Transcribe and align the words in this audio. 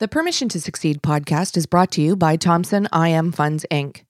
The 0.00 0.06
Permission 0.06 0.48
to 0.50 0.60
Succeed 0.60 1.02
podcast 1.02 1.56
is 1.56 1.66
brought 1.66 1.90
to 1.90 2.00
you 2.00 2.14
by 2.14 2.36
Thompson 2.36 2.86
IM 2.94 3.32
Funds, 3.32 3.66
Inc. 3.68 4.02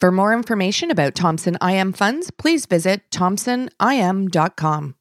For 0.00 0.10
more 0.10 0.32
information 0.32 0.90
about 0.90 1.14
Thompson 1.14 1.58
IM 1.62 1.92
Funds, 1.92 2.30
please 2.30 2.64
visit 2.64 3.02
thompsonim.com. 3.10 4.94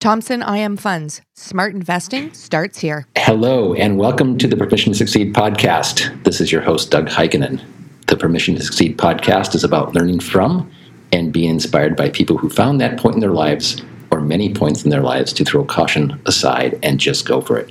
Thompson 0.00 0.42
IM 0.42 0.78
Funds, 0.78 1.20
smart 1.34 1.74
investing 1.74 2.32
starts 2.32 2.78
here. 2.78 3.06
Hello, 3.18 3.74
and 3.74 3.98
welcome 3.98 4.38
to 4.38 4.48
the 4.48 4.56
Permission 4.56 4.92
to 4.92 4.98
Succeed 4.98 5.34
podcast. 5.34 6.24
This 6.24 6.40
is 6.40 6.50
your 6.50 6.62
host, 6.62 6.90
Doug 6.90 7.08
Heikkinen. 7.08 7.60
The 8.06 8.16
Permission 8.16 8.54
to 8.54 8.62
Succeed 8.62 8.96
podcast 8.96 9.54
is 9.54 9.62
about 9.62 9.92
learning 9.92 10.20
from 10.20 10.70
and 11.12 11.34
being 11.34 11.50
inspired 11.50 11.96
by 11.96 12.08
people 12.08 12.38
who 12.38 12.48
found 12.48 12.80
that 12.80 12.98
point 12.98 13.16
in 13.16 13.20
their 13.20 13.28
lives 13.28 13.82
or 14.10 14.22
many 14.22 14.54
points 14.54 14.84
in 14.84 14.90
their 14.90 15.02
lives 15.02 15.34
to 15.34 15.44
throw 15.44 15.66
caution 15.66 16.18
aside 16.24 16.78
and 16.82 16.98
just 16.98 17.26
go 17.26 17.42
for 17.42 17.58
it. 17.58 17.68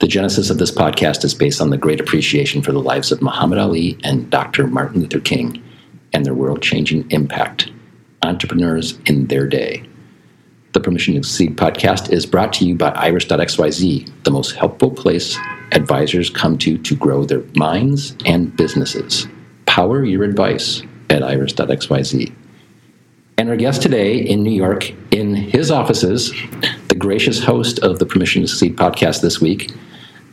The 0.00 0.08
genesis 0.08 0.50
of 0.50 0.58
this 0.58 0.70
podcast 0.70 1.24
is 1.24 1.34
based 1.34 1.60
on 1.60 1.70
the 1.70 1.76
great 1.76 2.00
appreciation 2.00 2.62
for 2.62 2.72
the 2.72 2.80
lives 2.80 3.12
of 3.12 3.22
Muhammad 3.22 3.58
Ali 3.58 3.96
and 4.02 4.28
Dr. 4.30 4.66
Martin 4.66 5.00
Luther 5.00 5.20
King 5.20 5.62
and 6.12 6.26
their 6.26 6.34
world 6.34 6.62
changing 6.62 7.10
impact, 7.10 7.70
entrepreneurs 8.22 8.98
in 9.06 9.26
their 9.26 9.46
day. 9.46 9.84
The 10.72 10.80
Permission 10.80 11.14
to 11.14 11.22
Succeed 11.22 11.56
podcast 11.56 12.10
is 12.10 12.24
brought 12.24 12.52
to 12.54 12.64
you 12.64 12.74
by 12.74 12.90
Iris.xyz, 12.90 14.10
the 14.24 14.30
most 14.30 14.56
helpful 14.56 14.90
place 14.90 15.38
advisors 15.72 16.30
come 16.30 16.56
to 16.58 16.78
to 16.78 16.96
grow 16.96 17.24
their 17.24 17.42
minds 17.54 18.16
and 18.24 18.56
businesses. 18.56 19.26
Power 19.66 20.04
your 20.04 20.24
advice 20.24 20.82
at 21.10 21.22
Iris.xyz. 21.22 22.34
And 23.38 23.48
our 23.48 23.56
guest 23.56 23.82
today 23.82 24.18
in 24.18 24.42
New 24.42 24.52
York, 24.52 24.92
in 25.10 25.34
his 25.34 25.70
offices, 25.70 26.32
gracious 27.02 27.42
host 27.42 27.80
of 27.80 27.98
the 27.98 28.06
Permission 28.06 28.42
to 28.42 28.48
Succeed 28.48 28.76
podcast 28.76 29.22
this 29.22 29.40
week, 29.40 29.72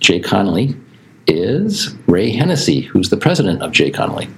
JConnelly, 0.01 0.79
is 1.25 1.95
Ray 2.05 2.29
Hennessey, 2.29 2.81
who's 2.81 3.09
the 3.09 3.17
president 3.17 3.63
of 3.63 3.71
JConnelly. 3.71 4.31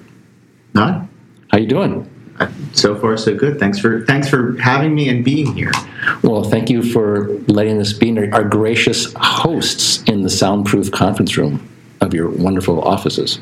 Hi. 0.74 1.06
How 1.50 1.58
you 1.58 1.68
doing? 1.68 2.10
Uh, 2.40 2.50
so 2.72 2.98
far, 2.98 3.18
so 3.18 3.36
good. 3.36 3.60
Thanks 3.60 3.80
for 3.80 4.06
thanks 4.06 4.30
for 4.30 4.58
having 4.62 4.96
me 4.96 5.10
and 5.10 5.26
being 5.26 5.54
here. 5.54 5.74
Well, 6.24 6.46
thank 6.46 6.70
you 6.70 6.82
for 6.82 7.28
letting 7.50 7.82
us 7.82 7.92
be 7.92 8.18
our 8.32 8.46
gracious 8.46 9.14
hosts 9.18 10.02
in 10.04 10.22
the 10.22 10.30
soundproof 10.30 10.90
conference 10.90 11.36
room 11.36 11.68
of 12.00 12.14
your 12.14 12.30
wonderful 12.30 12.82
offices. 12.82 13.40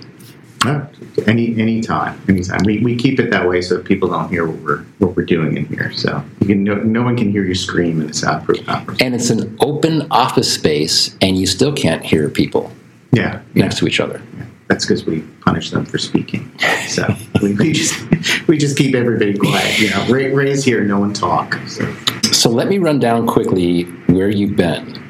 Any 0.66 1.60
any 1.60 1.82
time, 1.82 2.22
anytime. 2.28 2.60
We, 2.66 2.80
we 2.80 2.96
keep 2.96 3.20
it 3.20 3.32
that 3.32 3.48
way 3.48 3.62
so 3.62 3.82
people 3.82 4.10
don't 4.10 4.30
hear 4.30 4.46
what 4.46 4.60
we're 4.60 4.84
what 4.98 5.16
we're 5.16 5.26
doing 5.26 5.56
in 5.56 5.66
here. 5.66 5.92
So 5.94 6.24
you 6.42 6.48
can 6.48 6.64
no, 6.64 6.76
no 6.76 7.02
one 7.02 7.16
can 7.16 7.32
hear 7.32 7.46
you 7.46 7.56
scream 7.56 8.02
in 8.02 8.10
a 8.10 8.14
soundproof 8.14 8.66
conference. 8.66 9.02
And 9.02 9.16
it's 9.16 9.30
an 9.30 9.56
open 9.62 10.08
office 10.12 10.54
space, 10.54 11.16
and 11.22 11.38
you 11.38 11.48
still 11.48 11.74
can't 11.74 12.04
hear 12.04 12.30
people. 12.30 12.72
Yeah, 13.12 13.42
next 13.56 13.76
yeah. 13.76 13.80
to 13.80 13.88
each 13.88 14.00
other. 14.00 14.22
Yeah. 14.38 14.46
That's 14.68 14.86
because 14.86 15.06
we 15.06 15.22
punish 15.42 15.72
them 15.72 15.86
for 15.86 15.98
speaking. 15.98 16.52
So 16.88 17.08
we, 17.42 17.54
we, 17.54 17.74
just 17.74 18.48
we 18.48 18.58
just 18.58 18.78
keep 18.78 18.96
everybody 18.96 19.38
quiet. 19.38 19.80
You 19.80 19.90
know, 19.92 20.06
Ray, 20.08 20.34
Ray's 20.34 20.64
here, 20.64 20.84
no 20.84 21.00
one 21.00 21.14
talk. 21.14 21.56
So. 21.68 21.92
so 22.32 22.50
let 22.50 22.68
me 22.68 22.80
run 22.80 23.00
down 23.00 23.28
quickly 23.28 23.84
where 24.08 24.30
you've 24.30 24.56
been: 24.56 25.02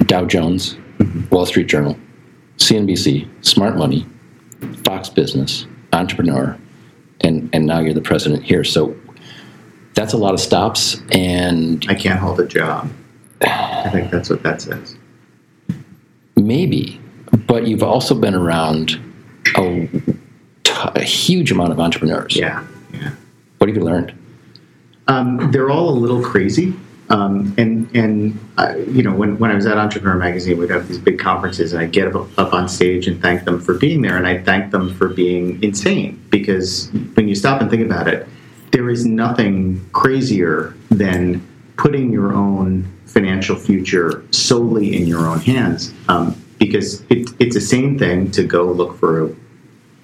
Dow 0.00 0.24
Jones, 0.24 0.74
mm-hmm. 0.98 1.34
Wall 1.34 1.46
Street 1.46 1.66
Journal, 1.66 1.96
CNBC, 2.58 3.28
Smart 3.44 3.76
Money. 3.76 4.06
Fox 4.84 5.08
Business, 5.08 5.66
entrepreneur, 5.92 6.56
and 7.20 7.48
and 7.52 7.66
now 7.66 7.80
you're 7.80 7.94
the 7.94 8.00
president 8.00 8.42
here. 8.44 8.64
So 8.64 8.96
that's 9.94 10.12
a 10.12 10.16
lot 10.16 10.34
of 10.34 10.40
stops, 10.40 11.00
and 11.10 11.84
I 11.88 11.94
can't 11.94 12.18
hold 12.18 12.40
a 12.40 12.46
job. 12.46 12.90
I 13.42 13.90
think 13.90 14.10
that's 14.10 14.30
what 14.30 14.42
that 14.42 14.60
says. 14.62 14.96
Maybe, 16.36 17.00
but 17.46 17.66
you've 17.66 17.82
also 17.82 18.14
been 18.14 18.34
around 18.34 19.00
a, 19.56 19.88
a 20.94 21.02
huge 21.02 21.50
amount 21.50 21.72
of 21.72 21.80
entrepreneurs. 21.80 22.36
Yeah, 22.36 22.64
yeah. 22.92 23.10
What 23.58 23.68
have 23.68 23.76
you 23.76 23.82
learned? 23.82 24.14
Um, 25.08 25.50
they're 25.50 25.70
all 25.70 25.88
a 25.88 25.98
little 25.98 26.22
crazy. 26.22 26.74
Um, 27.10 27.54
and 27.56 27.88
and 27.96 28.38
uh, 28.58 28.74
you 28.76 29.02
know 29.02 29.14
when, 29.14 29.38
when 29.38 29.50
I 29.50 29.54
was 29.54 29.66
at 29.66 29.78
Entrepreneur 29.78 30.16
Magazine, 30.16 30.58
we'd 30.58 30.70
have 30.70 30.88
these 30.88 30.98
big 30.98 31.18
conferences, 31.18 31.72
and 31.72 31.82
I'd 31.82 31.92
get 31.92 32.14
up, 32.14 32.38
up 32.38 32.52
on 32.52 32.68
stage 32.68 33.06
and 33.06 33.20
thank 33.20 33.44
them 33.44 33.60
for 33.60 33.74
being 33.74 34.02
there, 34.02 34.16
and 34.16 34.26
I'd 34.26 34.44
thank 34.44 34.70
them 34.72 34.94
for 34.94 35.08
being 35.08 35.62
insane 35.62 36.22
because 36.30 36.90
when 37.14 37.28
you 37.28 37.34
stop 37.34 37.62
and 37.62 37.70
think 37.70 37.84
about 37.84 38.08
it, 38.08 38.28
there 38.72 38.90
is 38.90 39.06
nothing 39.06 39.88
crazier 39.92 40.74
than 40.90 41.46
putting 41.76 42.12
your 42.12 42.34
own 42.34 42.84
financial 43.06 43.56
future 43.56 44.22
solely 44.30 44.94
in 44.96 45.06
your 45.06 45.26
own 45.26 45.40
hands. 45.40 45.94
Um, 46.08 46.36
because 46.58 47.02
it, 47.08 47.30
it's 47.38 47.54
the 47.54 47.60
same 47.60 47.98
thing 47.98 48.30
to 48.32 48.42
go 48.42 48.64
look 48.64 48.98
for 48.98 49.26
a 49.26 49.34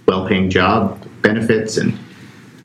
well-paying 0.07 0.51
job, 0.51 1.07
benefits, 1.21 1.77
and 1.77 1.99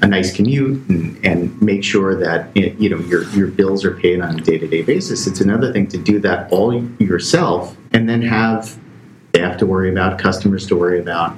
a 0.02 0.08
nice 0.08 0.34
commute 0.36 0.88
and, 0.90 1.26
and 1.26 1.62
make 1.62 1.84
sure 1.84 2.16
that 2.16 2.56
you 2.56 2.90
know 2.90 3.00
your 3.00 3.24
your 3.32 3.48
bills 3.48 3.84
are 3.84 3.96
paid 3.96 4.22
on 4.22 4.40
a 4.40 4.42
day 4.42 4.58
to 4.58 4.68
day 4.68 4.82
basis. 4.82 5.28
It's 5.28 5.42
another 5.42 5.74
thing 5.74 5.88
to 5.88 5.98
do 5.98 6.20
that 6.20 6.52
all 6.52 6.74
yourself 7.00 7.76
and 7.92 8.08
then 8.08 8.22
have 8.22 8.78
staff 9.30 9.58
to 9.58 9.66
worry 9.66 9.92
about, 9.92 10.20
customers 10.20 10.66
to 10.68 10.76
worry 10.76 11.00
about. 11.00 11.36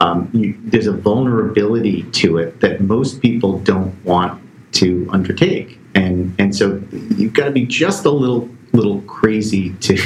Um, 0.00 0.28
you, 0.32 0.58
there's 0.64 0.86
a 0.86 0.92
vulnerability 0.92 2.02
to 2.02 2.38
it 2.38 2.60
that 2.60 2.80
most 2.80 3.22
people 3.22 3.58
don't 3.60 3.94
want 4.04 4.42
to 4.72 5.08
undertake, 5.10 5.78
and 5.94 6.34
and 6.38 6.54
so 6.54 6.82
you've 7.16 7.34
got 7.34 7.46
to 7.46 7.50
be 7.52 7.64
just 7.64 8.04
a 8.04 8.10
little 8.10 8.48
little 8.72 9.00
crazy 9.02 9.72
to 9.74 9.96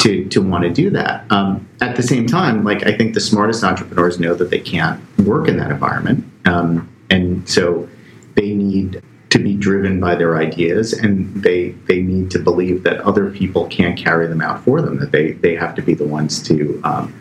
to 0.00 0.28
to 0.28 0.42
want 0.42 0.64
to 0.64 0.70
do 0.70 0.90
that. 0.90 1.30
Um, 1.30 1.66
at 1.80 1.96
the 1.96 2.02
same 2.02 2.26
time, 2.26 2.62
like 2.62 2.86
I 2.86 2.94
think 2.94 3.14
the 3.14 3.20
smartest 3.20 3.64
entrepreneurs 3.64 4.20
know 4.20 4.34
that 4.34 4.50
they 4.50 4.60
can't 4.60 5.00
work 5.20 5.48
in 5.48 5.56
that 5.58 5.70
environment. 5.70 6.24
Um, 6.44 6.88
and 7.10 7.48
so 7.48 7.88
they 8.34 8.52
need 8.52 9.02
to 9.30 9.38
be 9.38 9.54
driven 9.54 10.00
by 10.00 10.14
their 10.14 10.36
ideas 10.38 10.92
and 10.92 11.42
they 11.42 11.70
they 11.86 12.00
need 12.00 12.30
to 12.30 12.38
believe 12.38 12.82
that 12.82 13.00
other 13.00 13.30
people 13.30 13.66
can't 13.66 13.98
carry 13.98 14.26
them 14.26 14.40
out 14.40 14.64
for 14.64 14.80
them 14.80 14.98
that 14.98 15.12
they 15.12 15.32
they 15.32 15.54
have 15.54 15.74
to 15.74 15.82
be 15.82 15.94
the 15.94 16.06
ones 16.06 16.42
to 16.42 16.80
um, 16.84 17.12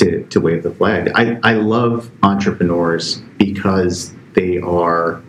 to, 0.00 0.24
to 0.24 0.40
wave 0.40 0.62
the 0.62 0.70
flag. 0.70 1.12
I, 1.14 1.38
I 1.42 1.54
love 1.54 2.10
entrepreneurs 2.22 3.18
because 3.36 4.14
they 4.32 4.56
are 4.56 5.22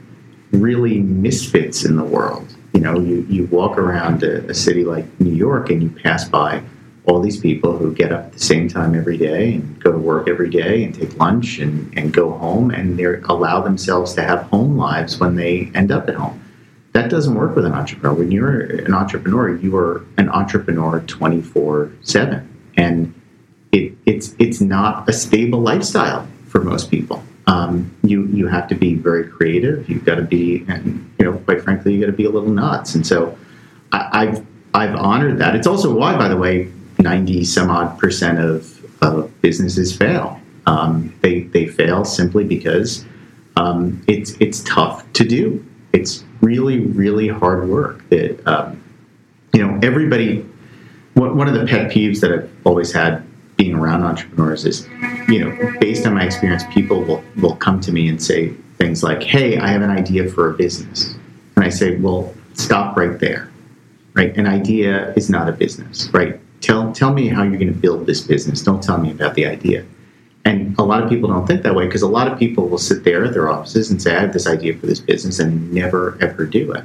really 0.51 1.01
misfits 1.01 1.83
in 1.83 1.97
the 1.97 2.03
world. 2.03 2.56
You 2.73 2.81
know 2.81 3.00
you, 3.00 3.25
you 3.29 3.45
walk 3.47 3.78
around 3.78 4.23
a, 4.23 4.47
a 4.50 4.53
city 4.53 4.85
like 4.85 5.06
New 5.19 5.33
York 5.33 5.69
and 5.69 5.83
you 5.83 5.89
pass 5.89 6.28
by 6.28 6.63
all 7.06 7.19
these 7.19 7.39
people 7.39 7.78
who 7.78 7.94
get 7.94 8.12
up 8.12 8.25
at 8.25 8.34
the 8.34 8.39
same 8.39 8.67
time 8.67 8.94
every 8.94 9.17
day 9.17 9.56
and 9.56 9.81
go 9.81 9.91
to 9.91 9.97
work 9.97 10.29
every 10.29 10.50
day 10.50 10.84
and 10.84 10.94
take 10.94 11.17
lunch 11.17 11.57
and, 11.57 11.97
and 11.97 12.13
go 12.13 12.31
home 12.31 12.69
and 12.69 12.97
they 12.97 13.06
allow 13.06 13.59
themselves 13.62 14.13
to 14.13 14.22
have 14.22 14.44
home 14.44 14.78
lives 14.78 15.19
when 15.19 15.35
they 15.35 15.72
end 15.73 15.91
up 15.91 16.07
at 16.09 16.16
home. 16.16 16.39
That 16.94 17.09
doesn't 17.09 17.34
work 17.34 17.56
with 17.56 17.66
an 17.66 17.73
entrepreneur. 17.73 18.13
When 18.13 18.31
you're 18.31 18.59
an 18.62 18.94
entrepreneur, 18.94 19.56
you 19.56 19.75
are 19.78 20.06
an 20.17 20.29
entrepreneur 20.29 21.00
24 21.00 21.91
7. 22.01 22.72
And 22.78 23.13
it, 23.72 23.94
it's, 24.06 24.35
it's 24.38 24.62
not 24.62 25.09
a 25.09 25.13
stable 25.13 25.62
lifestyle 25.62 26.28
for 26.47 26.62
most 26.62 26.91
people. 26.91 27.23
Um, 27.47 27.95
you, 28.03 28.28
you 28.28 28.47
have 28.47 28.68
to 28.68 28.75
be 28.75 28.94
very 28.94 29.28
creative. 29.28 29.89
You've 29.89 30.06
got 30.06 30.16
to 30.16 30.22
be, 30.22 30.66
and 30.68 31.12
you 31.18 31.25
know, 31.25 31.38
quite 31.39 31.63
frankly, 31.63 31.95
you 31.95 32.01
got 32.01 32.07
to 32.07 32.12
be 32.12 32.25
a 32.25 32.29
little 32.29 32.50
nuts. 32.50 32.94
And 32.94 33.07
so 33.07 33.38
I, 33.91 34.09
I've, 34.12 34.45
I've 34.73 34.95
honored 34.95 35.39
that. 35.39 35.56
It's 35.56 35.68
also 35.68 35.94
why, 35.94 36.16
by 36.18 36.28
the 36.28 36.38
way, 36.38 36.72
90 37.01 37.44
some 37.44 37.69
odd 37.69 37.97
percent 38.00 38.39
of, 38.39 39.03
of 39.03 39.41
businesses 39.41 39.95
fail. 39.95 40.39
Um, 40.66 41.13
they, 41.22 41.41
they 41.41 41.67
fail 41.67 42.06
simply 42.06 42.44
because 42.44 43.06
um, 43.57 44.01
it's, 44.07 44.31
it's 44.39 44.63
tough 44.63 45.12
to 45.13 45.25
do. 45.25 45.66
It's 45.94 46.23
really, 46.41 46.79
really 46.79 47.28
hard 47.28 47.67
work. 47.67 48.07
That, 48.09 48.47
um, 48.47 48.81
you 49.53 49.66
know, 49.66 49.79
everybody, 49.84 50.45
one 51.13 51.47
of 51.47 51.53
the 51.53 51.66
pet 51.66 51.91
peeves 51.91 52.22
that 52.22 52.31
I've 52.31 52.50
always 52.66 52.91
had 52.91 53.23
being 53.57 53.75
around 53.75 54.03
entrepreneurs 54.03 54.66
is, 54.66 54.88
you 55.27 55.39
know, 55.39 55.77
based 55.80 56.07
on 56.07 56.15
my 56.15 56.25
experience, 56.25 56.63
people 56.71 57.04
will, 57.04 57.24
will 57.38 57.56
come 57.56 57.80
to 57.81 57.92
me 57.92 58.07
and 58.07 58.21
say 58.21 58.50
things 58.77 59.04
like, 59.04 59.21
hey, 59.21 59.57
I 59.57 59.68
have 59.68 59.81
an 59.81 59.92
idea 59.92 60.27
for 60.30 60.50
a 60.50 60.54
business. 60.54 61.13
And 61.56 61.65
I 61.65 61.69
say, 61.69 61.97
well, 61.97 62.33
stop 62.54 62.97
right 62.97 63.19
there, 63.19 63.51
right? 64.13 64.36
An 64.36 64.47
idea 64.47 65.13
is 65.13 65.30
not 65.30 65.47
a 65.47 65.51
business, 65.51 66.09
right? 66.12 66.39
Tell, 66.62 66.92
tell 66.94 67.13
me 67.13 67.28
how 67.28 67.44
you're 67.44 67.58
going 67.58 67.74
to 67.74 67.80
build 67.80 68.06
this 68.06 68.22
business. 68.22 68.62
Don't 68.62 68.81
tell 68.81 68.98
me 68.98 69.12
about 69.12 69.36
the 69.36 69.46
idea. 69.46 69.86
And 70.46 70.78
a 70.80 70.84
lot 70.84 71.04
of 71.04 71.10
people 71.10 71.30
don't 71.30 71.46
think 71.46 71.63
that 71.63 71.75
way 71.75 71.86
because 71.86 72.02
a 72.02 72.08
lot 72.08 72.31
of 72.31 72.40
people 72.40 72.68
will 72.68 72.78
sit 72.78 73.04
there 73.04 73.25
at 73.25 73.34
their 73.34 73.50
offices 73.50 73.92
and 73.92 74.02
say, 74.02 74.16
I 74.16 74.22
have 74.22 74.34
this 74.34 74.48
idea 74.48 74.75
for 74.78 74.86
this 74.86 75.00
business 75.00 75.40
and 75.40 75.72
never 75.72 76.18
ever 76.22 76.46
do 76.46 76.72
it. 76.72 76.84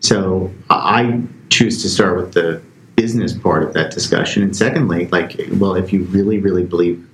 So 0.00 0.52
I 0.70 1.20
choose 1.48 1.82
to 1.82 1.88
start 1.88 2.16
with 2.16 2.34
the 2.34 2.62
business 2.96 3.32
part 3.32 3.62
of 3.62 3.72
that 3.74 3.90
discussion. 3.92 4.42
And 4.42 4.56
secondly, 4.56 5.06
like, 5.08 5.40
well, 5.52 5.74
if 5.74 5.92
you 5.92 6.04
really, 6.04 6.38
really 6.38 6.64
believe 6.64 7.08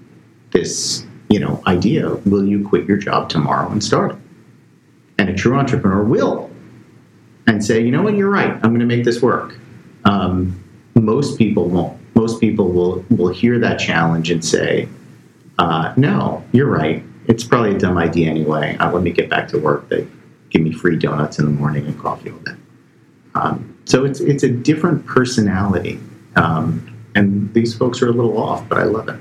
this, 0.50 1.06
you 1.31 1.38
know, 1.38 1.62
idea, 1.66 2.14
will 2.26 2.46
you 2.46 2.66
quit 2.66 2.87
your 2.87 2.96
job 2.96 3.28
tomorrow 3.28 3.70
and 3.70 3.82
start 3.82 4.12
it? 4.12 4.19
And 5.19 5.28
a 5.28 5.34
true 5.34 5.56
entrepreneur 5.56 6.02
will 6.02 6.50
and 7.46 7.64
say, 7.64 7.82
you 7.82 7.90
know 7.90 8.02
what, 8.02 8.14
you're 8.14 8.31
right. 8.31 8.50
I'm 8.50 8.70
going 8.70 8.81
to 8.81 8.87
make 8.87 9.04
this 9.04 9.22
work. 9.22 9.58
Um, 10.04 10.62
most 10.94 11.38
people 11.38 11.69
won't 11.69 11.97
most 12.18 12.40
people 12.40 12.68
will 12.68 13.04
will 13.10 13.32
hear 13.32 13.60
that 13.60 13.78
challenge 13.78 14.28
and 14.30 14.44
say, 14.44 14.88
uh, 15.58 15.92
"No, 15.96 16.42
you're 16.52 16.66
right. 16.82 17.04
It's 17.28 17.44
probably 17.44 17.76
a 17.76 17.78
dumb 17.78 17.96
idea 17.96 18.28
anyway. 18.28 18.76
Uh, 18.80 18.90
let 18.92 19.02
me 19.04 19.12
get 19.12 19.28
back 19.30 19.46
to 19.48 19.58
work. 19.58 19.88
They 19.88 20.04
give 20.50 20.62
me 20.62 20.72
free 20.72 20.96
donuts 20.96 21.38
in 21.38 21.44
the 21.44 21.52
morning 21.52 21.86
and 21.86 21.96
coffee 21.96 22.30
all 22.30 22.38
day." 22.38 22.56
Um, 23.36 23.76
so 23.84 24.04
it's 24.04 24.20
it's 24.20 24.42
a 24.42 24.48
different 24.48 25.06
personality, 25.06 26.00
um, 26.34 26.66
and 27.14 27.54
these 27.54 27.76
folks 27.76 28.02
are 28.02 28.08
a 28.08 28.12
little 28.12 28.36
off, 28.36 28.68
but 28.68 28.78
I 28.78 28.84
love 28.84 29.08
it. 29.08 29.20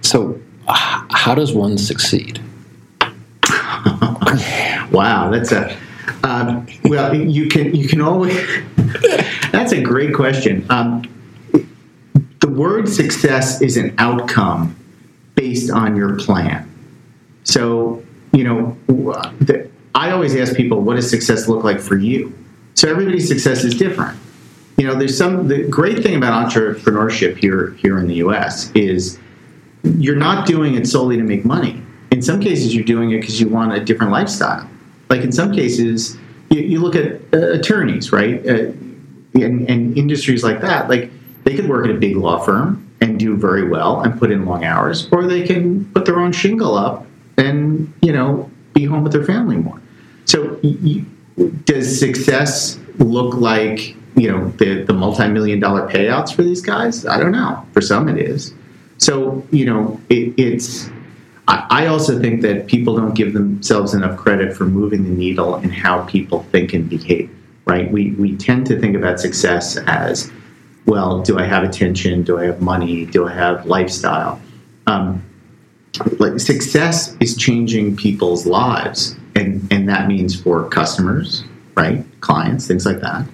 So, 0.00 0.40
how 0.66 1.34
does 1.36 1.52
one 1.52 1.78
succeed? 1.78 2.40
wow, 4.90 5.30
that's 5.30 5.52
a 5.52 5.76
um, 6.24 6.66
well. 6.84 7.14
You 7.14 7.46
can 7.46 7.72
you 7.72 7.86
can 7.86 8.00
always. 8.00 8.36
that's 9.52 9.72
a 9.72 9.80
great 9.80 10.12
question. 10.12 10.66
Um, 10.70 11.04
the 12.46 12.52
word 12.52 12.88
success 12.88 13.60
is 13.60 13.76
an 13.76 13.94
outcome 13.98 14.76
based 15.34 15.70
on 15.70 15.96
your 15.96 16.16
plan. 16.16 16.70
So 17.44 18.04
you 18.32 18.44
know, 18.44 18.76
the, 18.86 19.68
I 19.94 20.10
always 20.10 20.36
ask 20.36 20.54
people, 20.54 20.82
what 20.82 20.96
does 20.96 21.08
success 21.08 21.48
look 21.48 21.64
like 21.64 21.80
for 21.80 21.96
you? 21.96 22.36
So 22.74 22.88
everybody's 22.88 23.26
success 23.26 23.64
is 23.64 23.74
different. 23.74 24.18
You 24.76 24.86
know, 24.86 24.94
there's 24.94 25.16
some 25.16 25.48
the 25.48 25.66
great 25.68 26.02
thing 26.02 26.16
about 26.16 26.50
entrepreneurship 26.50 27.38
here 27.38 27.70
here 27.72 27.98
in 27.98 28.06
the 28.06 28.16
U.S. 28.16 28.70
is 28.72 29.18
you're 29.82 30.16
not 30.16 30.46
doing 30.46 30.74
it 30.74 30.86
solely 30.86 31.16
to 31.16 31.22
make 31.22 31.44
money. 31.44 31.82
In 32.10 32.20
some 32.20 32.40
cases, 32.40 32.74
you're 32.74 32.84
doing 32.84 33.10
it 33.10 33.20
because 33.20 33.40
you 33.40 33.48
want 33.48 33.72
a 33.72 33.80
different 33.80 34.12
lifestyle. 34.12 34.68
Like 35.08 35.22
in 35.22 35.32
some 35.32 35.52
cases, 35.52 36.18
you, 36.50 36.60
you 36.60 36.80
look 36.80 36.94
at 36.94 37.22
uh, 37.32 37.52
attorneys, 37.52 38.12
right, 38.12 38.46
uh, 38.46 38.72
and, 39.34 39.68
and 39.70 39.96
industries 39.96 40.44
like 40.44 40.60
that. 40.60 40.90
Like 40.90 41.10
they 41.46 41.54
could 41.54 41.68
work 41.68 41.86
at 41.86 41.92
a 41.92 41.98
big 41.98 42.16
law 42.16 42.38
firm 42.38 42.90
and 43.00 43.20
do 43.20 43.36
very 43.36 43.68
well 43.68 44.00
and 44.00 44.18
put 44.18 44.32
in 44.32 44.44
long 44.44 44.64
hours, 44.64 45.08
or 45.12 45.26
they 45.26 45.46
can 45.46 45.84
put 45.92 46.04
their 46.04 46.18
own 46.18 46.32
shingle 46.32 46.74
up 46.74 47.06
and 47.38 47.92
you 48.02 48.12
know 48.12 48.50
be 48.74 48.84
home 48.84 49.04
with 49.04 49.12
their 49.12 49.24
family 49.24 49.56
more. 49.56 49.80
So, 50.24 50.60
does 51.64 51.98
success 51.98 52.78
look 52.98 53.34
like 53.34 53.94
you 54.16 54.30
know 54.30 54.48
the 54.58 54.82
the 54.82 54.92
multi 54.92 55.28
million 55.28 55.60
dollar 55.60 55.88
payouts 55.88 56.34
for 56.34 56.42
these 56.42 56.60
guys? 56.60 57.06
I 57.06 57.18
don't 57.20 57.32
know. 57.32 57.64
For 57.72 57.80
some, 57.80 58.08
it 58.08 58.18
is. 58.18 58.52
So 58.98 59.46
you 59.52 59.66
know, 59.66 60.00
it, 60.10 60.34
it's. 60.36 60.90
I, 61.48 61.86
also 61.86 62.20
think 62.20 62.42
that 62.42 62.66
people 62.66 62.96
don't 62.96 63.14
give 63.14 63.32
themselves 63.32 63.94
enough 63.94 64.18
credit 64.18 64.56
for 64.56 64.64
moving 64.64 65.04
the 65.04 65.10
needle 65.10 65.54
in 65.58 65.70
how 65.70 66.02
people 66.06 66.42
think 66.50 66.72
and 66.72 66.90
behave. 66.90 67.30
Right? 67.66 67.88
We 67.88 68.10
we 68.12 68.36
tend 68.36 68.66
to 68.66 68.80
think 68.80 68.96
about 68.96 69.20
success 69.20 69.76
as, 69.86 70.32
well, 70.86 71.22
do 71.22 71.38
I 71.38 71.44
have 71.44 71.64
attention? 71.64 72.22
Do 72.22 72.38
I 72.38 72.46
have 72.46 72.60
money? 72.60 73.06
Do 73.06 73.26
I 73.26 73.32
have 73.32 73.66
lifestyle? 73.66 74.40
Um, 74.86 75.24
like 76.18 76.38
success 76.40 77.16
is 77.20 77.36
changing 77.36 77.96
people's 77.96 78.46
lives, 78.46 79.16
and 79.34 79.66
and 79.72 79.88
that 79.88 80.08
means 80.08 80.40
for 80.40 80.68
customers, 80.68 81.44
right? 81.76 82.04
Clients, 82.20 82.66
things 82.66 82.86
like 82.86 83.00
that 83.00 83.26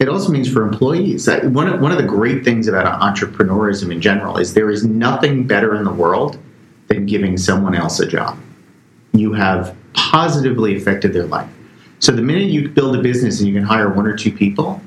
it 0.00 0.08
also 0.08 0.32
means 0.32 0.50
for 0.50 0.66
employees. 0.66 1.28
One 1.28 1.68
of, 1.68 1.80
one 1.80 1.92
of 1.92 1.98
the 1.98 2.04
great 2.04 2.42
things 2.42 2.66
about 2.66 3.00
entrepreneurism 3.00 3.92
in 3.92 4.00
general 4.00 4.38
is 4.38 4.54
there 4.54 4.70
is 4.70 4.82
nothing 4.82 5.46
better 5.46 5.76
in 5.76 5.84
the 5.84 5.92
world 5.92 6.38
than 6.88 7.04
giving 7.04 7.36
someone 7.36 7.74
else 7.74 8.00
a 8.00 8.06
job. 8.06 8.38
You 9.12 9.34
have 9.34 9.76
positively 9.92 10.74
affected 10.74 11.12
their 11.12 11.26
life. 11.26 11.50
So 11.98 12.12
the 12.12 12.22
minute 12.22 12.44
you 12.44 12.70
build 12.70 12.96
a 12.96 13.02
business 13.02 13.40
and 13.40 13.48
you 13.48 13.54
can 13.54 13.62
hire 13.62 13.90
one 13.90 14.06
or 14.06 14.16
two 14.16 14.32
people, 14.32 14.80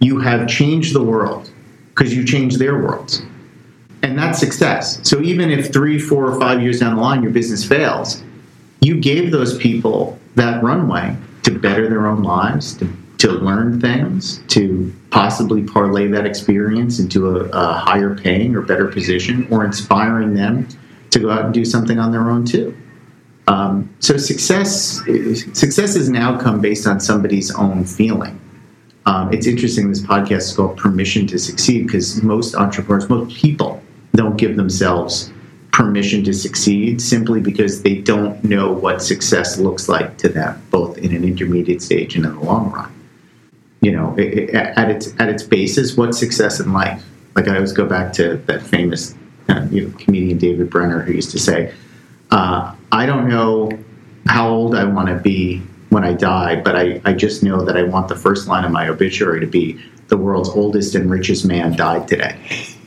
you 0.00 0.18
have 0.18 0.48
changed 0.48 0.94
the 0.94 1.02
world 1.02 1.50
because 1.90 2.14
you 2.14 2.24
changed 2.24 2.58
their 2.58 2.82
worlds. 2.82 3.22
And 4.02 4.18
that's 4.18 4.38
success. 4.38 5.06
So 5.08 5.20
even 5.20 5.50
if 5.50 5.72
three, 5.72 5.98
four, 5.98 6.26
or 6.26 6.40
five 6.40 6.62
years 6.62 6.80
down 6.80 6.96
the 6.96 7.02
line 7.02 7.22
your 7.22 7.32
business 7.32 7.64
fails, 7.64 8.22
you 8.80 8.98
gave 8.98 9.30
those 9.30 9.58
people 9.58 10.18
that 10.36 10.62
runway 10.62 11.16
to 11.42 11.58
better 11.58 11.88
their 11.88 12.06
own 12.06 12.22
lives, 12.22 12.74
to 12.78 12.90
to 13.18 13.32
learn 13.32 13.78
things, 13.78 14.42
to 14.48 14.90
possibly 15.10 15.62
parlay 15.62 16.06
that 16.06 16.24
experience 16.24 16.98
into 16.98 17.36
a, 17.36 17.44
a, 17.50 17.74
higher 17.74 18.14
paying 18.14 18.56
or 18.56 18.62
better 18.62 18.86
position, 18.86 19.46
or 19.50 19.62
inspiring 19.62 20.32
them 20.32 20.66
to 21.10 21.18
go 21.18 21.30
out 21.30 21.44
and 21.44 21.52
do 21.52 21.62
something 21.62 21.98
on 21.98 22.12
their 22.12 22.30
own 22.30 22.46
too. 22.46 22.74
Um, 23.46 23.94
so 24.00 24.16
success 24.16 25.02
success 25.52 25.96
is 25.96 26.08
an 26.08 26.16
outcome 26.16 26.62
based 26.62 26.86
on 26.86 26.98
somebody's 26.98 27.50
own 27.54 27.84
feeling. 27.84 28.40
Um, 29.06 29.32
it's 29.32 29.46
interesting. 29.46 29.88
This 29.88 30.00
podcast 30.02 30.32
is 30.32 30.52
called 30.56 30.76
"Permission 30.76 31.26
to 31.28 31.38
Succeed" 31.38 31.86
because 31.86 32.22
most 32.22 32.54
entrepreneurs, 32.54 33.08
most 33.08 33.34
people, 33.34 33.82
don't 34.14 34.36
give 34.36 34.56
themselves 34.56 35.32
permission 35.72 36.22
to 36.24 36.32
succeed 36.32 37.00
simply 37.00 37.40
because 37.40 37.82
they 37.82 37.94
don't 37.96 38.42
know 38.44 38.72
what 38.72 39.00
success 39.00 39.58
looks 39.58 39.88
like 39.88 40.18
to 40.18 40.28
them, 40.28 40.60
both 40.70 40.98
in 40.98 41.14
an 41.14 41.24
intermediate 41.24 41.80
stage 41.80 42.16
and 42.16 42.26
in 42.26 42.34
the 42.34 42.40
long 42.40 42.70
run 42.72 42.92
you 43.80 43.92
know, 43.92 44.14
it, 44.16 44.50
it, 44.50 44.54
at 44.54 44.90
its 44.90 45.14
at 45.18 45.28
its 45.28 45.42
basis, 45.42 45.96
what's 45.96 46.18
success 46.18 46.60
in 46.60 46.72
life? 46.72 47.04
Like 47.34 47.48
I 47.48 47.54
always 47.54 47.72
go 47.72 47.86
back 47.86 48.12
to 48.14 48.36
that 48.46 48.62
famous 48.62 49.14
uh, 49.48 49.66
you 49.70 49.88
know, 49.88 49.96
comedian 49.98 50.38
David 50.38 50.70
Brenner 50.70 51.00
who 51.00 51.12
used 51.12 51.30
to 51.30 51.38
say, 51.38 51.72
uh, 52.30 52.74
"I 52.92 53.06
don't 53.06 53.28
know 53.28 53.70
how 54.26 54.48
old 54.50 54.74
I 54.74 54.84
want 54.84 55.08
to 55.08 55.16
be 55.16 55.62
when 55.90 56.04
I 56.04 56.14
die, 56.14 56.60
but 56.60 56.74
I, 56.74 57.00
I 57.04 57.12
just 57.12 57.42
know 57.42 57.64
that 57.64 57.76
I 57.76 57.82
want 57.82 58.08
the 58.08 58.16
first 58.16 58.48
line 58.48 58.64
of 58.64 58.72
my 58.72 58.88
obituary 58.88 59.40
to 59.40 59.46
be 59.46 59.80
the 60.08 60.16
world's 60.16 60.48
oldest 60.48 60.94
and 60.94 61.10
richest 61.10 61.44
man 61.44 61.76
died 61.76 62.08
today." 62.08 62.36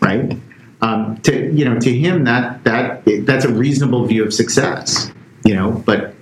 Right? 0.01 0.37
Um, 0.81 1.17
to 1.21 1.53
you 1.53 1.63
know, 1.63 1.79
to 1.79 1.97
him 1.97 2.23
that 2.25 2.63
that 2.63 3.03
that's 3.25 3.45
a 3.45 3.53
reasonable 3.53 4.05
view 4.05 4.25
of 4.25 4.33
success. 4.33 5.11
You 5.45 5.53
know, 5.53 5.71
but 5.85 6.15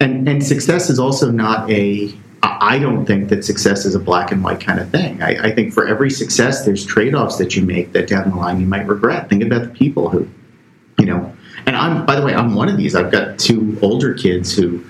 and 0.00 0.28
and 0.28 0.44
success 0.44 0.90
is 0.90 0.98
also 0.98 1.30
not 1.30 1.70
a 1.70 2.14
I 2.44 2.78
don't 2.78 3.06
think 3.06 3.30
that 3.30 3.44
success 3.44 3.84
is 3.84 3.94
a 3.94 3.98
black 3.98 4.30
and 4.30 4.44
white 4.44 4.60
kind 4.60 4.78
of 4.78 4.90
thing. 4.90 5.22
I, 5.22 5.48
I 5.48 5.54
think 5.54 5.72
for 5.72 5.86
every 5.86 6.10
success, 6.10 6.64
there's 6.64 6.84
trade 6.84 7.14
offs 7.14 7.38
that 7.38 7.56
you 7.56 7.62
make 7.62 7.92
that 7.92 8.06
down 8.06 8.30
the 8.30 8.36
line 8.36 8.60
you 8.60 8.66
might 8.66 8.86
regret. 8.86 9.28
Think 9.28 9.42
about 9.42 9.62
the 9.62 9.68
people 9.68 10.10
who, 10.10 10.28
you 10.98 11.06
know, 11.06 11.34
and 11.66 11.74
I'm, 11.76 12.04
by 12.04 12.16
the 12.16 12.24
way, 12.24 12.34
I'm 12.34 12.54
one 12.54 12.68
of 12.68 12.76
these. 12.76 12.94
I've 12.94 13.10
got 13.10 13.38
two 13.38 13.78
older 13.80 14.12
kids 14.12 14.54
who, 14.54 14.84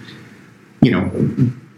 you 0.85 0.91
know, 0.91 1.11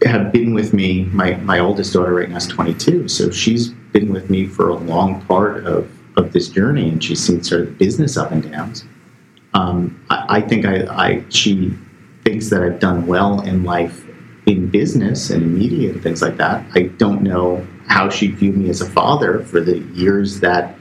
have 0.05 0.31
been 0.31 0.53
with 0.53 0.73
me. 0.73 1.05
My, 1.05 1.35
my 1.37 1.59
oldest 1.59 1.93
daughter 1.93 2.13
right 2.13 2.29
now 2.29 2.37
is 2.37 2.47
22. 2.47 3.07
So 3.07 3.31
she's 3.31 3.69
been 3.69 4.11
with 4.11 4.29
me 4.29 4.45
for 4.45 4.69
a 4.69 4.75
long 4.75 5.21
part 5.25 5.65
of, 5.65 5.89
of 6.17 6.33
this 6.33 6.49
journey 6.49 6.89
and 6.89 7.03
she's 7.03 7.25
seen 7.25 7.43
sort 7.43 7.61
of 7.61 7.67
the 7.67 7.73
business 7.73 8.17
up 8.17 8.31
and 8.31 8.51
downs. 8.51 8.83
Um, 9.53 10.03
I, 10.09 10.25
I 10.37 10.41
think 10.41 10.65
I, 10.65 10.85
I, 10.85 11.23
she 11.29 11.73
thinks 12.23 12.49
that 12.49 12.61
I've 12.61 12.79
done 12.79 13.07
well 13.07 13.41
in 13.41 13.63
life 13.63 14.05
in 14.45 14.67
business 14.69 15.29
and 15.29 15.41
in 15.41 15.57
media 15.57 15.91
and 15.91 16.03
things 16.03 16.21
like 16.21 16.37
that. 16.37 16.65
I 16.75 16.83
don't 16.97 17.21
know 17.21 17.65
how 17.87 18.09
she 18.09 18.27
viewed 18.27 18.57
me 18.57 18.69
as 18.69 18.81
a 18.81 18.89
father 18.89 19.39
for 19.43 19.61
the 19.61 19.79
years 19.93 20.41
that 20.41 20.76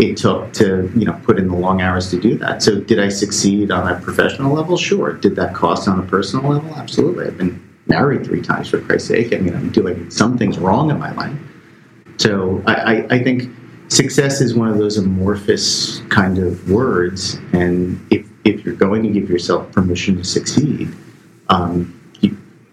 it 0.00 0.16
took 0.16 0.52
to 0.54 0.90
you 0.96 1.04
know 1.04 1.20
put 1.24 1.38
in 1.38 1.48
the 1.48 1.56
long 1.56 1.80
hours 1.82 2.10
to 2.10 2.20
do 2.20 2.36
that. 2.38 2.62
So 2.62 2.80
did 2.80 2.98
I 2.98 3.08
succeed 3.08 3.70
on 3.70 3.86
a 3.86 4.00
professional 4.00 4.54
level? 4.54 4.76
Sure. 4.76 5.12
Did 5.12 5.36
that 5.36 5.54
cost 5.54 5.86
on 5.88 6.00
a 6.00 6.02
personal 6.02 6.50
level? 6.50 6.74
Absolutely. 6.74 7.26
I've 7.26 7.38
been 7.38 7.62
married 7.86 8.24
three 8.24 8.40
times 8.40 8.68
for 8.68 8.80
Christ's 8.80 9.08
sake. 9.08 9.34
I 9.34 9.38
mean, 9.38 9.54
I'm 9.54 9.70
doing 9.70 10.10
some 10.10 10.38
things 10.38 10.58
wrong 10.58 10.90
in 10.90 10.98
my 10.98 11.12
life. 11.12 11.36
So 12.16 12.62
I, 12.66 12.74
I, 12.74 13.06
I 13.10 13.22
think 13.22 13.50
success 13.88 14.40
is 14.40 14.54
one 14.54 14.68
of 14.68 14.78
those 14.78 14.96
amorphous 14.96 16.00
kind 16.08 16.38
of 16.38 16.70
words, 16.70 17.38
and 17.52 18.00
if 18.10 18.26
if 18.44 18.64
you're 18.64 18.74
going 18.74 19.02
to 19.02 19.10
give 19.10 19.28
yourself 19.28 19.70
permission 19.72 20.16
to 20.16 20.24
succeed, 20.24 20.88
um, 21.50 21.96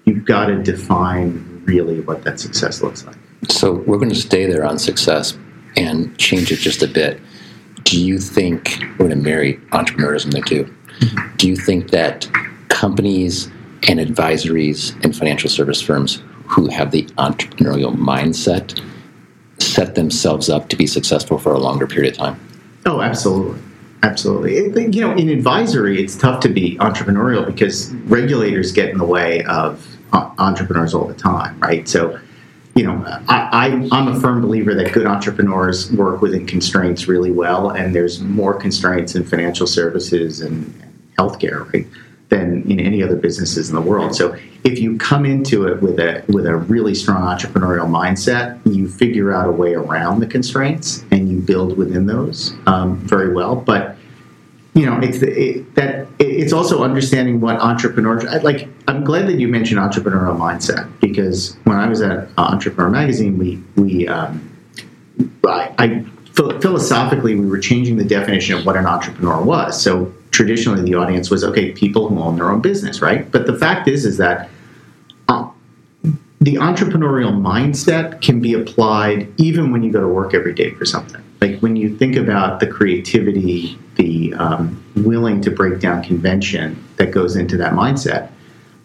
you've 0.06 0.26
got 0.26 0.46
to 0.46 0.64
define 0.64 1.64
really 1.66 2.00
what 2.00 2.24
that 2.24 2.40
success 2.40 2.82
looks 2.82 3.06
like. 3.06 3.18
So 3.50 3.74
we're 3.74 3.98
going 3.98 4.10
to 4.10 4.16
stay 4.16 4.46
there 4.46 4.64
on 4.64 4.80
success 4.80 5.38
and 5.78 6.18
change 6.18 6.52
it 6.52 6.58
just 6.58 6.84
a 6.84 6.88
bit. 6.88 7.22
Do 7.84 8.04
you 8.04 8.18
think 8.20 8.80
we're 9.00 9.08
going 9.08 9.12
to 9.12 9.16
marry 9.16 9.58
entrepreneurism 9.72 10.32
there 10.32 10.42
too? 10.42 10.66
Mm-hmm. 11.00 11.36
Do 11.38 11.48
you 11.48 11.56
think 11.56 11.92
that 11.92 12.28
companies 12.70 13.50
and 13.88 14.00
advisories 14.00 14.94
and 15.04 15.16
financial 15.16 15.50
service 15.50 15.82
firms 15.82 16.22
who 16.48 16.68
have 16.70 16.92
the 16.92 17.04
entrepreneurial 17.18 17.96
mindset 17.96 18.84
set 19.60 19.96
themselves 19.96 20.50
up 20.50 20.70
to 20.70 20.76
be 20.76 20.88
successful 20.88 21.38
for 21.38 21.54
a 21.54 21.60
longer 21.60 21.88
period 21.88 22.14
of 22.14 22.18
time? 22.18 22.40
Oh, 22.86 23.02
absolutely. 23.02 23.62
Absolutely. 24.04 24.86
You 24.96 25.02
know, 25.02 25.14
in 25.16 25.30
advisory, 25.30 26.02
it's 26.02 26.16
tough 26.16 26.40
to 26.42 26.50
be 26.50 26.78
entrepreneurial 26.78 27.46
because 27.46 27.92
regulators 28.06 28.72
get 28.72 28.90
in 28.90 28.98
the 28.98 29.06
way 29.06 29.44
of 29.46 29.98
entrepreneurs 30.14 30.94
all 30.94 31.06
the 31.06 31.14
time, 31.14 31.60
right? 31.60 31.88
So, 31.88 32.20
you 32.78 32.84
know, 32.84 33.04
I, 33.28 33.70
am 33.70 34.08
a 34.08 34.20
firm 34.20 34.42
believer 34.42 34.76
that 34.76 34.94
good 34.94 35.08
entrepreneurs 35.08 35.92
work 35.92 36.22
within 36.22 36.46
constraints 36.46 37.08
really 37.08 37.32
well, 37.32 37.72
and 37.72 37.96
there's 37.96 38.22
more 38.22 38.54
constraints 38.54 39.16
in 39.16 39.24
financial 39.24 39.66
services 39.66 40.42
and 40.42 40.74
healthcare, 41.18 41.72
right? 41.74 41.88
than 42.30 42.70
in 42.70 42.80
any 42.80 43.02
other 43.02 43.16
businesses 43.16 43.70
in 43.70 43.76
the 43.76 43.82
world. 43.82 44.14
So 44.14 44.38
if 44.64 44.80
you 44.80 44.98
come 44.98 45.26
into 45.26 45.66
it 45.68 45.82
with 45.82 46.00
a 46.00 46.24
with 46.28 46.46
a 46.46 46.56
really 46.56 46.94
strong 46.94 47.22
entrepreneurial 47.22 47.88
mindset, 47.88 48.60
you 48.66 48.90
figure 48.90 49.34
out 49.34 49.48
a 49.48 49.52
way 49.52 49.74
around 49.74 50.20
the 50.20 50.28
constraints 50.28 51.06
and 51.12 51.30
you 51.30 51.40
build 51.40 51.78
within 51.78 52.06
those 52.06 52.54
um, 52.66 52.98
very 52.98 53.34
well. 53.34 53.56
But 53.56 53.96
you 54.74 54.86
know, 54.86 55.00
it's 55.00 55.22
it, 55.22 55.74
that 55.76 56.07
it's 56.20 56.54
also 56.54 56.84
understanding 56.84 57.40
what 57.40 57.60
entrepreneurs 57.60 58.24
like. 58.44 58.68
I'm 58.88 59.04
glad 59.04 59.28
that 59.28 59.40
you 59.40 59.48
mentioned 59.48 59.80
entrepreneurial 59.80 60.38
mindset 60.38 60.92
because 61.00 61.56
when 61.66 61.78
I 61.78 61.88
was 61.88 62.02
at 62.02 62.30
Entrepreneur 62.38 62.90
Magazine, 62.90 63.38
we 63.38 63.62
we 63.76 64.08
um, 64.08 64.50
I, 65.46 65.74
I 65.78 66.06
philosophically 66.34 67.36
we 67.36 67.48
were 67.48 67.60
changing 67.60 67.98
the 67.98 68.04
definition 68.04 68.58
of 68.58 68.66
what 68.66 68.78
an 68.78 68.86
entrepreneur 68.86 69.42
was. 69.42 69.82
So 69.82 70.14
traditionally, 70.32 70.84
the 70.84 70.96
audience 70.96 71.30
was 71.30 71.44
okay, 71.44 71.72
people 71.72 72.08
who 72.08 72.20
own 72.20 72.36
their 72.36 72.52
own 72.52 72.62
business, 72.62 73.02
right? 73.02 73.30
But 73.32 73.48
the 73.48 73.58
fact 73.58 73.88
is, 73.88 74.06
is 74.06 74.18
that 74.18 74.50
uh, 75.28 75.50
the 76.40 76.56
entrepreneurial 76.56 77.34
mindset 77.34 78.22
can 78.22 78.40
be 78.40 78.54
applied 78.54 79.32
even 79.38 79.72
when 79.72 79.84
you 79.84 79.92
go 79.92 80.00
to 80.00 80.08
work 80.08 80.34
every 80.34 80.54
day 80.54 80.72
for 80.72 80.86
something. 80.86 81.24
Like 81.42 81.60
when 81.60 81.76
you 81.76 81.96
think 81.96 82.16
about 82.16 82.60
the 82.60 82.68
creativity, 82.68 83.78
the 83.96 84.34
um, 84.36 84.84
willing 85.04 85.42
to 85.42 85.52
break 85.52 85.80
down 85.80 86.04
convention 86.04 86.84
that 86.98 87.12
goes 87.12 87.36
into 87.36 87.58
that 87.58 87.74
mindset. 87.74 88.30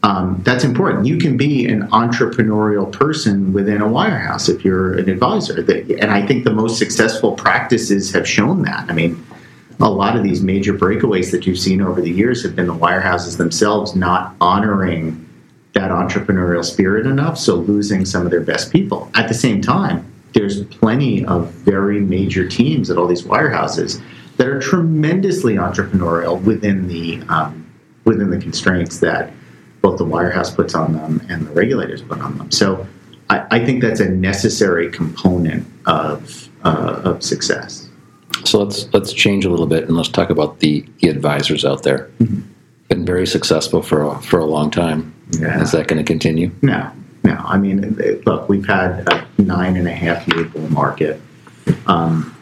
Um, 0.04 0.40
that's 0.42 0.64
important. 0.64 1.06
You 1.06 1.16
can 1.16 1.36
be 1.36 1.66
an 1.66 1.88
entrepreneurial 1.90 2.90
person 2.90 3.52
within 3.52 3.80
a 3.80 3.86
wirehouse 3.86 4.48
if 4.48 4.64
you're 4.64 4.98
an 4.98 5.08
advisor. 5.08 5.60
And 5.60 6.10
I 6.10 6.26
think 6.26 6.44
the 6.44 6.52
most 6.52 6.78
successful 6.78 7.32
practices 7.32 8.12
have 8.12 8.26
shown 8.26 8.62
that. 8.62 8.90
I 8.90 8.94
mean, 8.94 9.24
a 9.80 9.88
lot 9.88 10.16
of 10.16 10.24
these 10.24 10.42
major 10.42 10.72
breakaways 10.74 11.30
that 11.30 11.46
you've 11.46 11.58
seen 11.58 11.80
over 11.80 12.00
the 12.00 12.10
years 12.10 12.42
have 12.42 12.56
been 12.56 12.66
the 12.66 12.74
wirehouses 12.74 13.36
themselves 13.36 13.94
not 13.94 14.34
honoring 14.40 15.28
that 15.74 15.90
entrepreneurial 15.90 16.64
spirit 16.64 17.06
enough, 17.06 17.38
so 17.38 17.54
losing 17.54 18.04
some 18.04 18.24
of 18.24 18.30
their 18.30 18.40
best 18.40 18.72
people. 18.72 19.10
At 19.14 19.28
the 19.28 19.34
same 19.34 19.62
time, 19.62 20.04
there's 20.34 20.64
plenty 20.64 21.24
of 21.24 21.50
very 21.50 22.00
major 22.00 22.48
teams 22.48 22.90
at 22.90 22.98
all 22.98 23.06
these 23.06 23.22
wirehouses 23.22 24.02
that 24.36 24.46
are 24.46 24.60
tremendously 24.60 25.54
entrepreneurial 25.54 26.42
within 26.42 26.88
the 26.88 27.22
um, 27.28 27.70
within 28.04 28.30
the 28.30 28.38
constraints 28.38 28.98
that 29.00 29.32
both 29.80 29.98
the 29.98 30.04
wirehouse 30.04 30.54
puts 30.54 30.74
on 30.74 30.92
them 30.92 31.24
and 31.28 31.46
the 31.46 31.50
regulators 31.52 32.02
put 32.02 32.20
on 32.20 32.38
them. 32.38 32.50
So 32.50 32.86
I, 33.30 33.46
I 33.50 33.64
think 33.64 33.82
that's 33.82 34.00
a 34.00 34.08
necessary 34.08 34.90
component 34.90 35.66
of 35.86 36.48
uh, 36.64 37.02
of 37.04 37.22
success. 37.22 37.88
So 38.44 38.62
let's 38.62 38.92
let's 38.92 39.12
change 39.12 39.44
a 39.44 39.50
little 39.50 39.66
bit 39.66 39.84
and 39.84 39.96
let's 39.96 40.08
talk 40.08 40.30
about 40.30 40.60
the, 40.60 40.84
the 41.00 41.08
advisors 41.08 41.64
out 41.64 41.82
there. 41.82 42.10
Mm-hmm. 42.18 42.40
Been 42.88 43.04
very 43.04 43.26
successful 43.26 43.82
for 43.82 44.02
a, 44.02 44.20
for 44.22 44.38
a 44.38 44.44
long 44.44 44.70
time. 44.70 45.14
Yeah. 45.30 45.62
Is 45.62 45.72
that 45.72 45.88
going 45.88 46.04
to 46.04 46.04
continue? 46.04 46.50
No, 46.60 46.90
no. 47.24 47.34
I 47.36 47.56
mean, 47.56 47.96
look, 48.26 48.48
we've 48.48 48.66
had 48.66 49.08
a 49.08 49.26
nine 49.38 49.76
and 49.76 49.88
a 49.88 49.92
half 49.92 50.26
year 50.28 50.44
bull 50.44 50.68
market. 50.70 51.20
Um, 51.86 52.36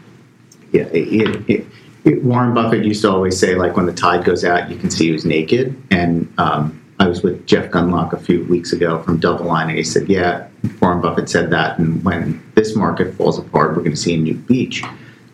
yeah, 0.72 0.84
it, 0.92 1.48
it, 1.48 1.66
it, 2.04 2.22
Warren 2.22 2.54
Buffett 2.54 2.84
used 2.84 3.02
to 3.02 3.10
always 3.10 3.38
say, 3.38 3.54
like, 3.54 3.76
when 3.76 3.86
the 3.86 3.92
tide 3.92 4.24
goes 4.24 4.44
out, 4.44 4.70
you 4.70 4.76
can 4.76 4.90
see 4.90 5.08
who's 5.08 5.24
naked. 5.24 5.80
And 5.90 6.32
um, 6.38 6.82
I 6.98 7.08
was 7.08 7.22
with 7.22 7.46
Jeff 7.46 7.70
Gundlach 7.70 8.12
a 8.12 8.18
few 8.18 8.44
weeks 8.44 8.72
ago 8.72 9.02
from 9.02 9.20
DoubleLine, 9.20 9.68
and 9.68 9.76
he 9.76 9.82
said, 9.82 10.08
"Yeah, 10.08 10.48
Warren 10.80 11.00
Buffett 11.00 11.28
said 11.28 11.50
that, 11.50 11.78
and 11.78 12.04
when 12.04 12.42
this 12.54 12.76
market 12.76 13.14
falls 13.14 13.38
apart, 13.38 13.70
we're 13.70 13.82
going 13.82 13.92
to 13.92 13.96
see 13.96 14.14
a 14.14 14.18
new 14.18 14.34
beach." 14.34 14.82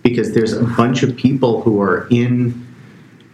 because 0.09 0.33
there's 0.33 0.53
a 0.53 0.63
bunch 0.63 1.03
of 1.03 1.17
people 1.17 1.63
who 1.63 1.81
are 1.81 2.07
in, 2.11 2.67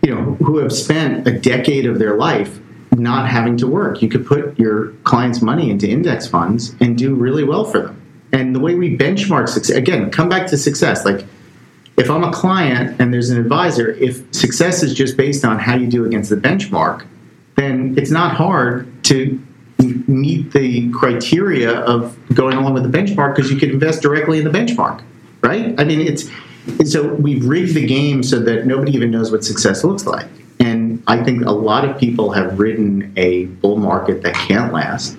you 0.02 0.14
know, 0.14 0.34
who 0.36 0.58
have 0.58 0.72
spent 0.72 1.26
a 1.28 1.38
decade 1.38 1.86
of 1.86 1.98
their 1.98 2.16
life 2.16 2.58
not 2.92 3.28
having 3.28 3.56
to 3.58 3.66
work. 3.66 4.00
You 4.02 4.08
could 4.08 4.26
put 4.26 4.58
your 4.58 4.88
clients' 5.04 5.42
money 5.42 5.70
into 5.70 5.88
index 5.88 6.26
funds 6.26 6.74
and 6.80 6.96
do 6.96 7.14
really 7.14 7.44
well 7.44 7.64
for 7.64 7.82
them. 7.82 8.02
And 8.32 8.54
the 8.54 8.60
way 8.60 8.74
we 8.74 8.96
benchmark 8.96 9.48
success, 9.48 9.76
again, 9.76 10.10
come 10.10 10.28
back 10.28 10.46
to 10.48 10.56
success. 10.56 11.04
Like, 11.04 11.26
if 11.96 12.10
I'm 12.10 12.24
a 12.24 12.32
client 12.32 13.00
and 13.00 13.12
there's 13.12 13.30
an 13.30 13.38
advisor, 13.38 13.90
if 13.90 14.32
success 14.34 14.82
is 14.82 14.94
just 14.94 15.16
based 15.16 15.44
on 15.44 15.58
how 15.58 15.76
you 15.76 15.86
do 15.86 16.04
against 16.04 16.30
the 16.30 16.36
benchmark, 16.36 17.06
then 17.56 17.94
it's 17.98 18.10
not 18.10 18.34
hard 18.34 19.04
to 19.04 19.40
meet 20.06 20.52
the 20.52 20.90
criteria 20.92 21.80
of 21.80 22.16
going 22.34 22.56
along 22.56 22.74
with 22.74 22.90
the 22.90 22.98
benchmark 22.98 23.34
because 23.34 23.50
you 23.50 23.58
could 23.58 23.70
invest 23.70 24.00
directly 24.02 24.38
in 24.38 24.44
the 24.44 24.50
benchmark, 24.50 25.02
right? 25.42 25.78
I 25.78 25.84
mean, 25.84 26.00
it's 26.00 26.30
so 26.84 27.14
we've 27.14 27.44
rigged 27.44 27.74
the 27.74 27.84
game 27.86 28.22
so 28.22 28.38
that 28.38 28.66
nobody 28.66 28.92
even 28.92 29.10
knows 29.10 29.32
what 29.32 29.44
success 29.44 29.82
looks 29.84 30.06
like. 30.06 30.28
And 30.60 31.02
I 31.08 31.22
think 31.22 31.44
a 31.44 31.50
lot 31.50 31.84
of 31.84 31.98
people 31.98 32.30
have 32.32 32.58
ridden 32.58 33.12
a 33.16 33.46
bull 33.46 33.76
market 33.76 34.22
that 34.22 34.34
can't 34.34 34.72
last. 34.72 35.16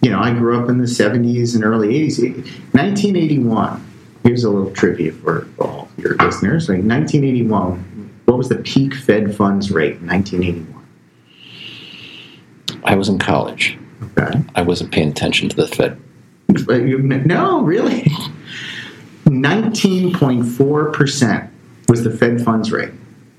You 0.00 0.10
know, 0.10 0.20
I 0.20 0.32
grew 0.32 0.62
up 0.62 0.70
in 0.70 0.78
the 0.78 0.84
70s 0.84 1.54
and 1.54 1.62
early 1.62 1.88
80s. 1.88 2.34
1981, 2.72 3.86
here's 4.22 4.44
a 4.44 4.50
little 4.50 4.72
trivia 4.72 5.12
for 5.12 5.46
all 5.58 5.89
your 6.02 6.16
listeners. 6.16 6.68
Like 6.68 6.82
1981, 6.82 8.10
what 8.26 8.38
was 8.38 8.48
the 8.48 8.56
peak 8.56 8.94
Fed 8.94 9.34
funds 9.34 9.70
rate 9.70 9.96
in 9.96 10.06
1981? 10.06 10.86
I 12.84 12.94
was 12.94 13.08
in 13.08 13.18
college. 13.18 13.78
Okay. 14.18 14.40
I 14.54 14.62
wasn't 14.62 14.92
paying 14.92 15.10
attention 15.10 15.50
to 15.50 15.56
the 15.56 15.68
Fed. 15.68 16.00
No, 16.48 17.60
really? 17.62 18.02
19.4% 19.26 21.50
was 21.88 22.02
the 22.02 22.10
Fed 22.10 22.42
funds 22.42 22.72
rate. 22.72 22.92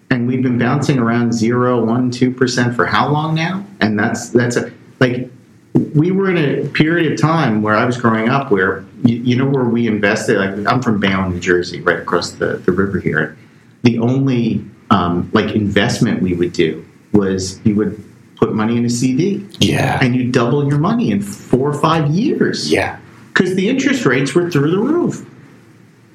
And 0.10 0.27
we've 0.27 0.44
been 0.44 0.58
bouncing 0.58 1.00
around 1.00 1.34
0, 1.34 1.86
1, 1.86 2.12
2% 2.12 2.75
for 2.75 2.86
how 2.86 3.10
long 3.10 3.34
now? 3.34 3.65
And 3.80 3.98
that's, 3.98 4.30
that's 4.30 4.58
a, 4.58 4.72
like, 5.00 5.30
we 5.74 6.12
were 6.12 6.30
in 6.30 6.38
a 6.38 6.68
period 6.70 7.13
of 7.13 7.20
time 7.20 7.62
where 7.62 7.75
I 7.75 7.86
was 7.86 7.98
growing 7.98 8.30
up 8.30 8.51
where, 8.51 8.86
you, 9.03 9.17
you 9.17 9.36
know, 9.36 9.46
where 9.46 9.65
we 9.65 9.88
invested, 9.88 10.38
like, 10.38 10.67
I'm 10.67 10.81
from 10.81 11.00
Bayonne, 11.00 11.34
New 11.34 11.39
Jersey, 11.39 11.81
right 11.81 12.00
across 12.00 12.31
the, 12.31 12.58
the 12.58 12.72
river 12.72 13.00
here. 13.00 13.38
The 13.84 14.00
only, 14.00 14.65
um, 14.89 15.29
like, 15.34 15.55
investment 15.55 16.22
we 16.22 16.34
would 16.34 16.53
do 16.53 16.86
was 17.13 17.60
you 17.65 17.75
would 17.75 18.03
put 18.38 18.53
money 18.53 18.77
in 18.77 18.86
a 18.86 18.89
CD. 18.89 19.46
Yeah. 19.60 20.00
And 20.01 20.15
you 20.15 20.31
double 20.31 20.67
your 20.67 20.79
money 20.79 21.12
in 21.12 21.22
four 21.22 21.70
or 21.70 21.79
five 21.79 22.10
years. 22.10 22.72
Yeah. 22.72 23.00
Because 23.34 23.55
the 23.55 23.70
interest 23.70 24.05
rates 24.05 24.36
were 24.36 24.50
through 24.50 24.72
the 24.72 24.79
roof 24.79 25.25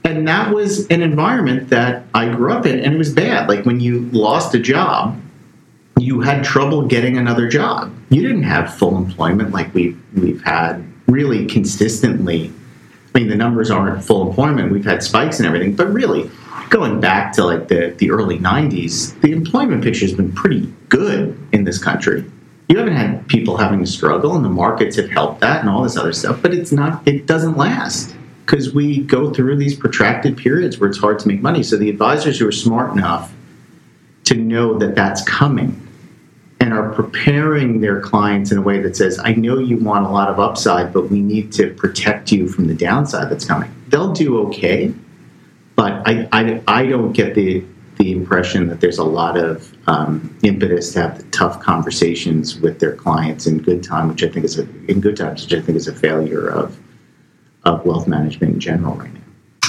and 0.07 0.29
that 0.29 0.55
was 0.55 0.87
an 0.87 1.03
environment 1.03 1.71
that 1.71 2.05
I 2.15 2.29
grew 2.29 2.53
up 2.53 2.65
in, 2.65 2.79
and 2.79 2.95
it 2.95 2.97
was 2.97 3.13
bad. 3.13 3.49
Like 3.49 3.67
when 3.67 3.81
you 3.81 4.03
lost 4.13 4.55
a 4.55 4.59
job, 4.61 5.21
you 5.99 6.21
had 6.21 6.45
trouble 6.45 6.87
getting 6.87 7.17
another 7.17 7.49
job. 7.49 7.93
You 8.09 8.23
didn't 8.23 8.45
have 8.45 8.73
full 8.73 8.97
employment 8.97 9.51
like 9.51 9.75
we've 9.75 10.01
we've 10.15 10.43
had 10.45 10.85
really 11.09 11.47
consistently. 11.47 12.53
I 13.17 13.21
mean, 13.21 13.29
the 13.29 13.37
numbers 13.37 13.71
aren't 13.71 14.05
full 14.05 14.29
employment. 14.29 14.71
We've 14.71 14.85
had 14.85 15.03
spikes 15.03 15.39
and 15.39 15.47
everything, 15.47 15.75
but 15.75 15.91
really, 15.91 16.31
going 16.69 17.01
back 17.01 17.33
to 17.33 17.45
like 17.45 17.69
the, 17.69 17.95
the 17.97 18.11
early 18.11 18.39
'90s, 18.39 19.19
the 19.23 19.33
employment 19.33 19.83
picture 19.83 20.05
has 20.05 20.13
been 20.13 20.33
pretty 20.33 20.71
good 20.91 21.39
in 21.51 21.65
this 21.65 21.83
country. 21.83 22.31
You 22.69 22.77
haven't 22.77 22.95
had 22.97 23.27
people 23.27 23.57
having 23.57 23.81
to 23.81 23.87
struggle, 23.87 24.37
and 24.37 24.45
the 24.45 24.51
markets 24.51 24.97
have 24.97 25.09
helped 25.09 25.41
that, 25.41 25.61
and 25.61 25.71
all 25.71 25.83
this 25.83 25.97
other 25.97 26.13
stuff. 26.13 26.43
But 26.43 26.53
it's 26.53 26.73
not. 26.73 27.09
It 27.09 27.25
doesn't 27.25 27.57
last 27.57 28.15
because 28.45 28.75
we 28.75 28.99
go 28.99 29.33
through 29.33 29.57
these 29.57 29.75
protracted 29.75 30.37
periods 30.37 30.77
where 30.77 30.91
it's 30.91 30.99
hard 30.99 31.19
to 31.21 31.29
make 31.29 31.41
money. 31.41 31.63
So 31.63 31.79
the 31.79 31.89
advisors 31.89 32.39
who 32.39 32.47
are 32.47 32.53
smart 32.53 32.93
enough 32.93 33.33
to 34.25 34.35
know 34.35 34.77
that 34.77 34.95
that's 34.95 35.23
coming 35.23 35.86
and 36.61 36.73
are 36.73 36.91
preparing 36.93 37.81
their 37.81 38.01
clients 38.01 38.51
in 38.51 38.59
a 38.59 38.63
way 38.63 38.81
that 38.81 38.97
says, 38.97 39.21
I 39.23 39.35
know 39.35 39.59
you 39.59 39.77
want 39.77 40.07
a 40.07 40.09
lot 40.09 40.29
of 40.29 40.41
upside, 40.41 40.93
but 40.93 41.11
we 41.11 41.21
need 41.21 41.53
to 41.53 41.75
protect 41.75 42.33
you 42.33 42.49
from 42.49 42.67
the 42.67 42.75
downside 42.75 43.31
that's 43.31 43.45
coming. 43.45 43.71
They'll 43.89 44.13
do 44.13 44.39
okay, 44.49 44.93
but 45.75 45.93
I, 46.07 46.29
I, 46.33 46.63
I 46.67 46.87
don't 46.87 47.13
get 47.13 47.35
the, 47.35 47.63
the 47.99 48.13
impression 48.13 48.69
that 48.69 48.81
there's 48.81 48.99
a 48.99 49.05
lot 49.05 49.37
of 49.37 49.77
um, 49.87 50.35
impetus 50.43 50.93
to 50.95 51.03
have 51.03 51.19
the 51.19 51.25
tough 51.25 51.61
conversations 51.61 52.59
with 52.59 52.81
their 52.81 52.95
clients 52.95 53.47
in 53.47 53.59
good 53.59 53.83
time, 53.83 54.09
which 54.09 54.23
I 54.23 54.29
think 54.29 54.45
is 54.45 54.59
a, 54.59 54.63
in 54.87 55.01
good 55.01 55.17
times, 55.17 55.45
which 55.45 55.53
I 55.53 55.63
think 55.63 55.77
is 55.77 55.89
a 55.89 55.95
failure 55.95 56.49
of 56.49 56.79
of 57.67 57.85
wealth 57.85 58.07
management 58.07 58.55
in 58.55 58.61
general 58.61 58.95
right 58.95 59.13
now. 59.13 59.21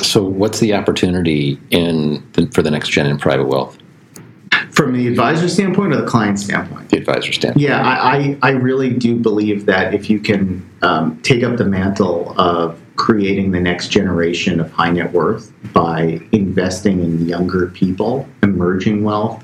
So, 0.03 0.23
what's 0.23 0.59
the 0.59 0.73
opportunity 0.73 1.59
in 1.71 2.21
for 2.51 2.61
the 2.61 2.71
next 2.71 2.89
gen 2.89 3.07
in 3.07 3.17
private 3.17 3.47
wealth? 3.47 3.77
From 4.77 4.93
the 4.93 5.07
advisor 5.07 5.49
standpoint 5.49 5.91
or 5.91 6.01
the 6.01 6.05
client 6.05 6.39
standpoint? 6.39 6.89
The 6.89 6.97
advisor 6.97 7.33
standpoint. 7.33 7.63
Yeah, 7.63 7.81
I, 7.81 8.37
I, 8.43 8.51
really 8.51 8.93
do 8.93 9.15
believe 9.15 9.65
that 9.65 9.95
if 9.95 10.07
you 10.07 10.19
can 10.19 10.69
um, 10.83 11.19
take 11.23 11.41
up 11.41 11.57
the 11.57 11.65
mantle 11.65 12.39
of 12.39 12.79
creating 12.95 13.49
the 13.49 13.59
next 13.59 13.87
generation 13.87 14.59
of 14.59 14.71
high 14.71 14.91
net 14.91 15.11
worth 15.11 15.51
by 15.73 16.21
investing 16.31 17.03
in 17.03 17.27
younger 17.27 17.69
people, 17.69 18.29
emerging 18.43 19.03
wealth, 19.03 19.43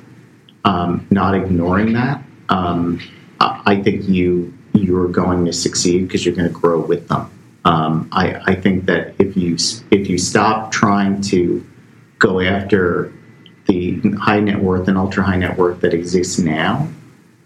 um, 0.65 1.07
not 1.09 1.33
ignoring 1.33 1.93
that, 1.93 2.23
um, 2.49 2.99
I 3.39 3.81
think 3.81 4.07
you 4.07 4.53
you're 4.73 5.07
going 5.07 5.45
to 5.45 5.53
succeed 5.53 6.07
because 6.07 6.27
you're 6.27 6.35
going 6.35 6.47
to 6.47 6.53
grow 6.53 6.79
with 6.79 7.07
them. 7.07 7.31
Um, 7.65 8.07
I, 8.11 8.35
I, 8.51 8.53
think 8.53 8.85
that 8.85 9.15
if 9.17 9.35
you 9.35 9.57
if 9.89 10.07
you 10.07 10.19
stop 10.19 10.71
trying 10.71 11.21
to 11.21 11.65
go 12.19 12.39
after 12.39 13.11
the 13.73 14.11
high 14.17 14.39
net 14.39 14.59
worth 14.59 14.87
and 14.87 14.97
ultra 14.97 15.23
high 15.23 15.37
net 15.37 15.57
worth 15.57 15.81
that 15.81 15.93
exists 15.93 16.39
now, 16.39 16.87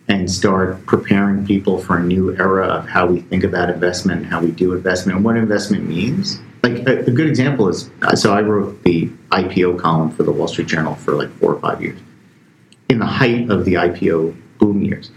and 0.07 0.29
start 0.29 0.86
preparing 0.86 1.46
people 1.46 1.77
for 1.77 1.98
a 1.98 2.03
new 2.03 2.36
era 2.38 2.65
of 2.67 2.88
how 2.88 3.05
we 3.05 3.19
think 3.22 3.43
about 3.43 3.69
investment, 3.69 4.25
how 4.25 4.41
we 4.41 4.51
do 4.51 4.74
investment, 4.74 5.17
and 5.17 5.25
what 5.25 5.36
investment 5.38 5.88
means. 5.88 6.39
Like 6.63 6.88
a, 6.88 7.00
a 7.05 7.12
good 7.12 7.27
example 7.27 7.67
is 7.69 7.89
so 8.15 8.34
I 8.34 8.41
wrote 8.41 8.84
the 8.84 9.07
IPO 9.31 9.79
column 9.79 10.12
for 10.12 10.24
the 10.24 10.31
Wall 10.31 10.48
Street 10.48 10.67
Journal 10.67 10.96
for 10.96 11.13
like 11.13 11.29
four 11.39 11.53
or 11.53 11.60
five 11.60 11.81
years. 11.81 12.00
In 12.89 13.00
the 13.00 13.05
height 13.05 13.50
of 13.50 13.65
the 13.65 13.74
IPO 13.74 14.36
boom 14.60 14.84
years, 14.84 15.12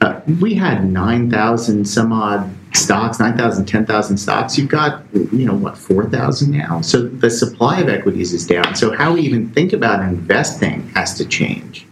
uh, 0.00 0.20
we 0.40 0.54
had 0.54 0.90
9,000 0.90 1.84
some 1.84 2.12
odd 2.12 2.48
stocks, 2.76 3.18
9,000, 3.18 3.66
10,000 3.66 4.16
stocks. 4.16 4.56
You've 4.58 4.68
got, 4.68 5.02
you 5.12 5.46
know, 5.46 5.54
what, 5.54 5.76
4,000 5.76 6.50
now? 6.50 6.80
So 6.80 7.02
the 7.02 7.30
supply 7.30 7.80
of 7.80 7.88
equities 7.88 8.32
is 8.32 8.46
down. 8.46 8.74
So 8.74 8.94
how 8.94 9.14
we 9.14 9.22
even 9.22 9.50
think 9.50 9.72
about 9.72 10.00
investing 10.00 10.88
has 10.90 11.14
to 11.18 11.24
change. 11.24 11.86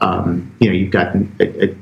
Um, 0.00 0.54
you 0.60 0.68
know, 0.68 0.74
you've 0.74 0.90
got 0.90 1.14
a, 1.14 1.70
a, 1.70 1.76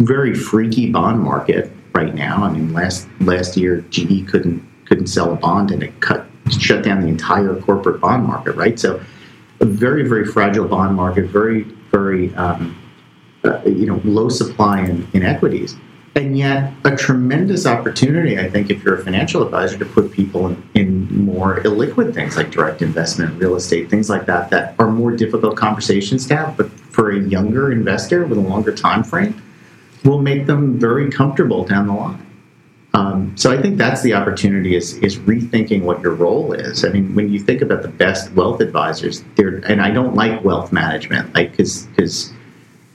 very 0.00 0.34
freaky 0.34 0.90
bond 0.90 1.20
market 1.20 1.70
right 1.94 2.14
now. 2.14 2.42
I 2.42 2.50
mean, 2.50 2.72
last 2.72 3.06
last 3.20 3.56
year 3.56 3.82
GE 3.90 4.26
couldn't 4.28 4.66
couldn't 4.86 5.06
sell 5.06 5.32
a 5.32 5.36
bond 5.36 5.70
and 5.70 5.82
it 5.82 6.00
cut 6.00 6.26
shut 6.58 6.82
down 6.82 7.00
the 7.02 7.08
entire 7.08 7.58
corporate 7.60 8.00
bond 8.00 8.26
market, 8.26 8.56
right? 8.56 8.78
So 8.78 9.00
a 9.60 9.64
very 9.64 10.06
very 10.08 10.24
fragile 10.24 10.66
bond 10.66 10.96
market, 10.96 11.26
very 11.26 11.62
very 11.92 12.34
um, 12.34 12.76
uh, 13.44 13.62
you 13.64 13.86
know 13.86 14.00
low 14.04 14.28
supply 14.28 14.80
in, 14.80 15.06
in 15.12 15.22
equities 15.22 15.76
and 16.16 16.38
yet 16.38 16.72
a 16.84 16.96
tremendous 16.96 17.66
opportunity, 17.66 18.38
I 18.38 18.48
think, 18.48 18.70
if 18.70 18.84
you're 18.84 19.00
a 19.00 19.04
financial 19.04 19.42
advisor, 19.42 19.78
to 19.78 19.84
put 19.84 20.12
people 20.12 20.46
in, 20.46 20.62
in, 20.74 21.24
more 21.24 21.60
illiquid 21.60 22.14
things 22.14 22.36
like 22.36 22.50
direct 22.50 22.82
investment, 22.82 23.40
real 23.40 23.56
estate, 23.56 23.90
things 23.90 24.08
like 24.08 24.26
that, 24.26 24.50
that 24.50 24.74
are 24.78 24.90
more 24.90 25.10
difficult 25.10 25.56
conversations 25.56 26.26
to 26.26 26.36
have. 26.36 26.56
But 26.56 26.70
for 26.70 27.10
a 27.10 27.18
younger 27.18 27.72
investor 27.72 28.26
with 28.26 28.38
a 28.38 28.40
longer 28.40 28.72
time 28.74 29.02
frame, 29.02 29.42
will 30.04 30.20
make 30.20 30.46
them 30.46 30.78
very 30.78 31.10
comfortable 31.10 31.64
down 31.64 31.88
the 31.88 31.94
line. 31.94 32.24
Um, 32.92 33.36
so 33.36 33.50
I 33.50 33.60
think 33.60 33.76
that's 33.76 34.02
the 34.02 34.14
opportunity 34.14 34.76
is 34.76 34.94
is 34.98 35.16
rethinking 35.18 35.82
what 35.82 36.00
your 36.00 36.14
role 36.14 36.52
is. 36.52 36.84
I 36.84 36.90
mean, 36.90 37.12
when 37.16 37.32
you 37.32 37.40
think 37.40 37.60
about 37.60 37.82
the 37.82 37.88
best 37.88 38.30
wealth 38.32 38.60
advisors, 38.60 39.24
there, 39.34 39.56
and 39.66 39.82
I 39.82 39.90
don't 39.90 40.14
like 40.14 40.44
wealth 40.44 40.70
management, 40.70 41.34
like 41.34 41.50
because 41.50 41.86
because 41.86 42.32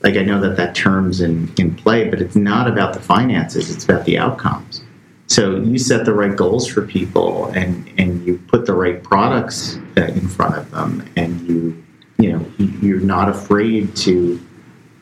like 0.02 0.16
I 0.16 0.22
know 0.22 0.40
that 0.40 0.56
that 0.56 0.74
term's 0.74 1.20
in, 1.20 1.52
in 1.58 1.74
play, 1.74 2.08
but 2.08 2.20
it's 2.20 2.36
not 2.36 2.68
about 2.68 2.94
the 2.94 3.00
finances, 3.00 3.74
it's 3.74 3.84
about 3.84 4.04
the 4.04 4.18
outcomes. 4.18 4.82
So 5.26 5.56
you 5.56 5.78
set 5.78 6.04
the 6.04 6.14
right 6.14 6.34
goals 6.34 6.66
for 6.66 6.84
people 6.84 7.46
and, 7.48 7.88
and 7.98 8.24
you 8.26 8.38
put 8.48 8.66
the 8.66 8.72
right 8.72 9.00
products 9.02 9.78
uh, 9.96 10.02
in 10.02 10.26
front 10.28 10.56
of 10.56 10.70
them 10.72 11.08
and 11.16 11.40
you, 11.48 11.84
you 12.18 12.32
know, 12.32 12.44
you're 12.58 13.00
not 13.00 13.28
afraid 13.28 13.94
to 13.96 14.40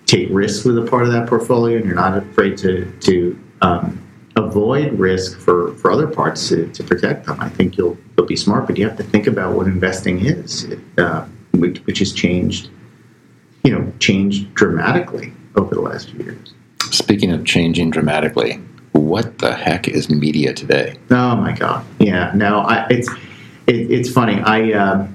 take 0.04 0.28
risks 0.30 0.64
with 0.64 0.76
a 0.78 0.84
part 0.84 1.04
of 1.04 1.12
that 1.12 1.28
portfolio 1.28 1.76
and 1.76 1.86
you're 1.86 1.94
not 1.94 2.18
afraid 2.18 2.58
to, 2.58 2.92
to 3.00 3.38
um, 3.62 4.02
avoid 4.36 4.92
risk 4.98 5.38
for, 5.38 5.74
for 5.76 5.90
other 5.90 6.06
parts 6.06 6.48
to, 6.48 6.66
to 6.72 6.84
protect 6.84 7.24
them. 7.24 7.40
I 7.40 7.48
think 7.48 7.78
you'll, 7.78 7.96
you'll 8.16 8.26
be 8.26 8.36
smart, 8.36 8.66
but 8.66 8.76
you 8.76 8.86
have 8.86 8.98
to 8.98 9.02
think 9.04 9.26
about 9.26 9.54
what 9.54 9.66
investing 9.66 10.26
is, 10.26 10.66
uh, 10.98 11.26
which, 11.52 11.78
which 11.86 12.00
has 12.00 12.12
changed 12.12 12.68
you 13.68 13.78
know, 13.78 13.92
changed 13.98 14.54
dramatically 14.54 15.30
over 15.54 15.74
the 15.74 15.82
last 15.82 16.08
few 16.08 16.24
years. 16.24 16.54
Speaking 16.90 17.30
of 17.32 17.44
changing 17.44 17.90
dramatically, 17.90 18.54
what 18.92 19.40
the 19.40 19.54
heck 19.54 19.86
is 19.86 20.08
media 20.08 20.54
today? 20.54 20.96
Oh 21.10 21.36
my 21.36 21.52
God! 21.52 21.84
Yeah, 21.98 22.32
no, 22.34 22.60
I, 22.60 22.86
it's 22.88 23.10
it, 23.66 23.90
it's 23.90 24.10
funny. 24.10 24.40
I 24.40 24.72
uh, 24.72 25.06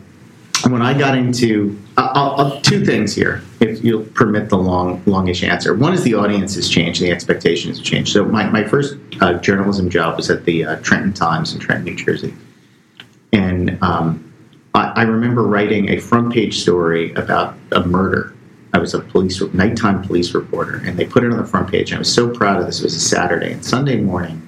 when 0.69 0.83
I 0.83 0.95
got 0.95 1.17
into 1.17 1.79
I'll, 1.97 2.35
I'll, 2.39 2.61
two 2.61 2.85
things 2.85 3.15
here, 3.15 3.41
if 3.59 3.83
you'll 3.83 4.05
permit 4.05 4.49
the 4.49 4.57
long 4.59 5.01
longish 5.07 5.43
answer. 5.43 5.73
One 5.73 5.95
is 5.95 6.03
the 6.03 6.13
audience 6.13 6.53
has 6.53 6.69
changed, 6.69 7.01
the 7.01 7.09
expectations 7.09 7.79
have 7.79 7.85
changed. 7.87 8.13
So 8.13 8.23
my 8.23 8.47
my 8.51 8.63
first 8.63 8.97
uh, 9.19 9.33
journalism 9.39 9.89
job 9.89 10.15
was 10.15 10.29
at 10.29 10.45
the 10.45 10.63
uh, 10.63 10.75
Trenton 10.81 11.13
Times 11.13 11.55
in 11.55 11.59
Trenton, 11.59 11.85
New 11.85 11.95
Jersey, 11.95 12.35
and 13.31 13.81
um, 13.81 14.31
I, 14.75 14.93
I 14.97 15.01
remember 15.05 15.41
writing 15.41 15.89
a 15.89 15.97
front 15.97 16.31
page 16.31 16.59
story 16.59 17.13
about 17.13 17.55
a 17.71 17.83
murder. 17.83 18.35
I 18.73 18.79
was 18.79 18.93
a 18.93 18.99
police 18.99 19.41
nighttime 19.53 20.01
police 20.01 20.33
reporter, 20.33 20.81
and 20.83 20.97
they 20.97 21.05
put 21.05 21.23
it 21.23 21.31
on 21.31 21.37
the 21.37 21.45
front 21.45 21.69
page. 21.69 21.91
And 21.91 21.97
I 21.97 21.99
was 21.99 22.13
so 22.13 22.29
proud 22.29 22.59
of 22.59 22.65
this. 22.65 22.79
It 22.79 22.83
was 22.83 22.95
a 22.95 22.99
Saturday 22.99 23.51
and 23.51 23.63
Sunday 23.63 23.97
morning. 23.97 24.41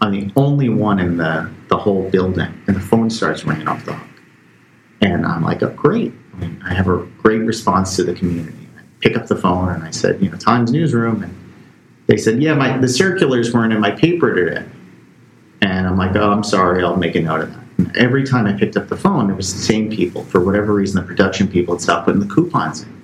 I'm 0.00 0.12
the 0.12 0.32
only 0.36 0.68
one 0.68 0.98
in 0.98 1.16
the 1.16 1.50
the 1.68 1.76
whole 1.76 2.08
building, 2.10 2.62
and 2.66 2.76
the 2.76 2.80
phone 2.80 3.10
starts 3.10 3.44
ringing 3.44 3.68
off 3.68 3.84
the 3.84 3.94
hook. 3.94 4.08
And 5.02 5.26
I'm 5.26 5.42
like, 5.42 5.62
oh, 5.62 5.70
great! 5.70 6.12
I, 6.64 6.74
have 6.74 6.88
a 6.88 6.98
great 7.22 7.40
response 7.42 7.96
to 7.96 8.04
the 8.04 8.14
community. 8.14 8.66
I 8.78 8.82
pick 9.00 9.16
up 9.16 9.26
the 9.26 9.36
phone 9.36 9.68
and 9.68 9.82
I 9.82 9.90
said, 9.90 10.22
you 10.22 10.30
know, 10.30 10.36
Times 10.36 10.72
newsroom, 10.72 11.22
and 11.22 11.34
they 12.06 12.16
said, 12.16 12.42
yeah, 12.42 12.54
my 12.54 12.78
the 12.78 12.88
circulars 12.88 13.52
weren't 13.52 13.72
in 13.72 13.80
my 13.80 13.90
paper 13.90 14.34
today. 14.34 14.64
And 15.62 15.86
I'm 15.86 15.96
like, 15.96 16.14
oh, 16.16 16.30
I'm 16.30 16.44
sorry, 16.44 16.82
I'll 16.82 16.96
make 16.96 17.14
a 17.14 17.20
note 17.20 17.42
of 17.42 17.54
that 17.54 17.66
every 17.94 18.24
time 18.24 18.46
I 18.46 18.52
picked 18.52 18.76
up 18.76 18.88
the 18.88 18.96
phone, 18.96 19.30
it 19.30 19.34
was 19.34 19.52
the 19.52 19.60
same 19.60 19.90
people. 19.90 20.24
For 20.24 20.44
whatever 20.44 20.74
reason, 20.74 21.00
the 21.00 21.06
production 21.06 21.48
people 21.48 21.74
had 21.74 21.82
stopped 21.82 22.06
putting 22.06 22.20
the 22.20 22.32
coupons 22.32 22.82
in. 22.82 22.95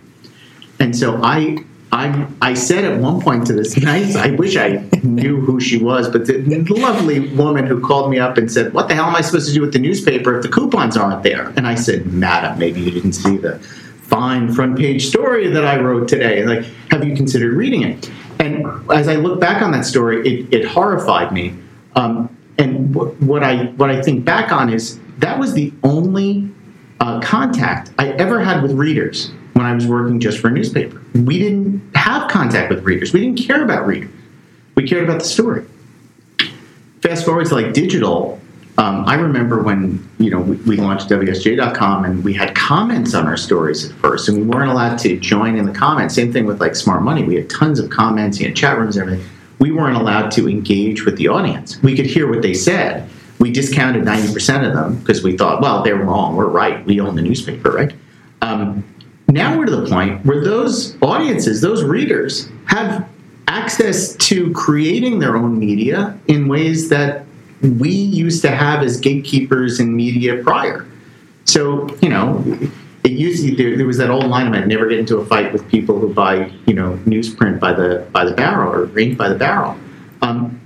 And 0.83 0.97
so 0.97 1.21
I, 1.23 1.59
I, 1.93 2.27
I 2.43 2.55
said 2.55 2.85
at 2.85 2.99
one 2.99 3.21
point 3.21 3.47
to 3.47 3.53
this 3.53 3.77
nice, 3.77 4.17
I 4.17 4.33
wish 4.33 4.57
I 4.57 4.85
knew 5.05 5.41
who 5.41 5.61
she 5.61 5.81
was, 5.81 6.09
but 6.09 6.27
the 6.27 6.43
lovely 6.71 7.33
woman 7.37 7.67
who 7.67 7.81
called 7.81 8.11
me 8.11 8.19
up 8.19 8.37
and 8.37 8.51
said, 8.51 8.75
What 8.75 8.89
the 8.89 8.97
hell 8.97 9.05
am 9.05 9.15
I 9.15 9.21
supposed 9.21 9.47
to 9.47 9.55
do 9.55 9.61
with 9.61 9.73
the 9.73 9.79
newspaper 9.79 10.37
if 10.37 10.43
the 10.43 10.49
coupons 10.49 10.97
aren't 10.97 11.23
there? 11.23 11.53
And 11.57 11.69
I 11.69 11.77
said, 11.77 12.07
Madam, 12.07 12.59
maybe 12.59 12.81
you 12.81 12.91
didn't 12.91 13.13
see 13.13 13.37
the 13.37 13.61
fine 13.61 14.53
front 14.53 14.77
page 14.77 15.07
story 15.07 15.47
that 15.51 15.65
I 15.65 15.79
wrote 15.79 16.09
today. 16.09 16.45
Like, 16.45 16.65
have 16.91 17.05
you 17.05 17.15
considered 17.15 17.57
reading 17.57 17.85
it? 17.85 18.11
And 18.41 18.67
as 18.91 19.07
I 19.07 19.15
look 19.15 19.39
back 19.39 19.63
on 19.63 19.71
that 19.71 19.85
story, 19.85 20.27
it, 20.27 20.53
it 20.53 20.65
horrified 20.65 21.31
me. 21.31 21.55
Um, 21.95 22.37
and 22.59 22.93
what 22.93 23.45
I 23.45 23.67
what 23.77 23.89
I 23.89 24.03
think 24.03 24.25
back 24.25 24.51
on 24.51 24.69
is 24.69 24.99
that 25.19 25.39
was 25.39 25.55
the 25.55 25.73
only 25.85 26.51
uh, 26.99 27.21
contact 27.21 27.93
I 28.01 28.09
ever 28.09 28.41
had 28.41 28.63
with 28.63 28.73
readers 28.73 29.31
when 29.55 29.67
I 29.67 29.75
was 29.75 29.87
working 29.87 30.21
just 30.21 30.39
for 30.39 30.49
a 30.49 30.51
newspaper. 30.51 31.03
We 31.15 31.39
didn't 31.39 31.83
have 31.95 32.31
contact 32.31 32.71
with 32.71 32.85
readers. 32.85 33.13
We 33.13 33.21
didn't 33.21 33.39
care 33.39 33.63
about 33.63 33.87
readers. 33.87 34.11
We 34.75 34.89
cared 34.89 35.05
about 35.05 35.21
the 35.21 35.27
story. 35.27 35.65
Fast 37.03 37.25
forward 37.25 37.47
to 37.47 37.55
like 37.55 37.73
digital. 37.75 38.41
Um, 38.79 39.05
I 39.07 39.17
remember 39.17 39.63
when 39.63 40.09
you 40.19 40.31
know 40.31 40.41
we, 40.41 40.57
we 40.57 40.77
launched 40.77 41.11
WSJ.com 41.11 42.05
and 42.05 42.25
we 42.25 42.33
had 42.33 42.55
comments 42.55 43.13
on 43.15 43.27
our 43.27 43.37
stories 43.37 43.91
at 43.91 43.97
first, 43.97 44.29
and 44.29 44.39
we 44.39 44.45
weren't 44.45 44.71
allowed 44.71 44.99
to 45.01 45.19
join 45.19 45.57
in 45.57 45.67
the 45.67 45.73
comments. 45.73 46.15
Same 46.15 46.33
thing 46.33 46.47
with 46.47 46.61
like 46.61 46.75
Smart 46.75 47.03
Money. 47.03 47.23
We 47.25 47.35
had 47.35 47.51
tons 47.51 47.79
of 47.79 47.91
comments, 47.91 48.41
know, 48.41 48.51
chat 48.53 48.79
rooms, 48.79 48.97
and 48.97 49.11
everything 49.11 49.29
we 49.63 49.71
weren't 49.71 49.97
allowed 49.97 50.33
to 50.33 50.49
engage 50.49 51.05
with 51.05 51.17
the 51.17 51.29
audience. 51.29 51.81
We 51.85 51.95
could 51.95 52.07
hear 52.07 52.29
what 52.29 52.43
they 52.43 52.53
said. 52.53 53.09
We 53.39 53.53
discounted 53.53 54.03
90% 54.03 54.67
of 54.67 54.75
them 54.75 54.99
because 54.99 55.23
we 55.23 55.37
thought, 55.37 55.61
well, 55.61 55.85
they're 55.85 55.95
wrong. 55.95 56.35
We're 56.35 56.49
right. 56.49 56.85
We 56.85 56.99
own 56.99 57.15
the 57.15 57.23
newspaper, 57.23 57.71
right? 57.71 57.93
Um, 58.41 58.83
now 59.29 59.57
we're 59.57 59.67
to 59.67 59.77
the 59.77 59.89
point 59.89 60.25
where 60.27 60.43
those 60.43 61.01
audiences, 61.03 61.61
those 61.61 61.85
readers, 61.85 62.49
have 62.67 63.09
access 63.49 64.17
to 64.17 64.53
creating 64.53 65.19
their 65.19 65.37
own 65.37 65.59
media 65.59 66.19
in 66.29 66.49
ways 66.49 66.89
that 66.89 67.25
we 67.63 67.91
used 67.91 68.43
to 68.43 68.51
have 68.51 68.83
as 68.83 69.01
gatekeepers 69.01 69.81
in 69.81 69.95
media 69.95 70.43
prior. 70.43 70.87
So, 71.45 71.89
you 72.01 72.09
know, 72.09 72.43
it 73.05 73.13
used 73.13 73.59
there, 73.59 73.77
there 73.77 73.87
was 73.87 73.99
that 73.99 74.11
old 74.11 74.27
line 74.27 74.49
about 74.49 74.67
never 74.67 74.89
get 74.89 74.99
into 74.99 75.19
a 75.19 75.27
fight 75.27 75.53
with 75.53 75.69
people 75.69 75.99
who 75.99 76.13
buy 76.13 76.51
you 76.67 76.75
know 76.75 76.99
newsprint 77.05 77.59
by 77.59 77.73
the 77.73 78.07
by 78.13 78.25
the 78.25 78.33
barrel 78.33 78.73
or 78.73 78.99
ink 78.99 79.19
by 79.19 79.29
the 79.29 79.35
barrel. 79.35 79.77
Um, 80.23 80.61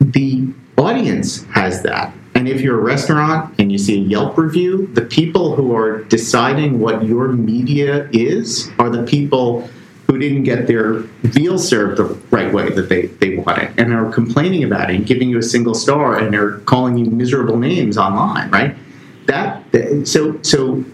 the 0.00 0.48
audience 0.78 1.44
has 1.44 1.82
that. 1.82 2.12
And 2.42 2.48
if 2.48 2.60
you're 2.60 2.76
a 2.76 2.82
restaurant 2.82 3.54
and 3.60 3.70
you 3.70 3.78
see 3.78 4.00
a 4.00 4.02
Yelp 4.02 4.36
review, 4.36 4.88
the 4.94 5.02
people 5.02 5.54
who 5.54 5.76
are 5.76 6.02
deciding 6.02 6.80
what 6.80 7.04
your 7.04 7.28
media 7.28 8.08
is 8.12 8.68
are 8.80 8.90
the 8.90 9.04
people 9.04 9.70
who 10.08 10.18
didn't 10.18 10.42
get 10.42 10.66
their 10.66 10.94
veal 11.22 11.56
served 11.56 11.98
the 11.98 12.04
right 12.32 12.52
way 12.52 12.68
that 12.70 12.88
they, 12.88 13.06
they 13.06 13.36
wanted 13.36 13.78
and 13.78 13.94
are 13.94 14.10
complaining 14.10 14.64
about 14.64 14.90
it 14.90 14.96
and 14.96 15.06
giving 15.06 15.30
you 15.30 15.38
a 15.38 15.42
single 15.42 15.72
star 15.72 16.18
and 16.18 16.34
are 16.34 16.58
calling 16.62 16.98
you 16.98 17.04
miserable 17.04 17.56
names 17.56 17.96
online, 17.96 18.50
right? 18.50 18.74
That 19.26 19.62
so 20.04 20.42
so 20.42 20.84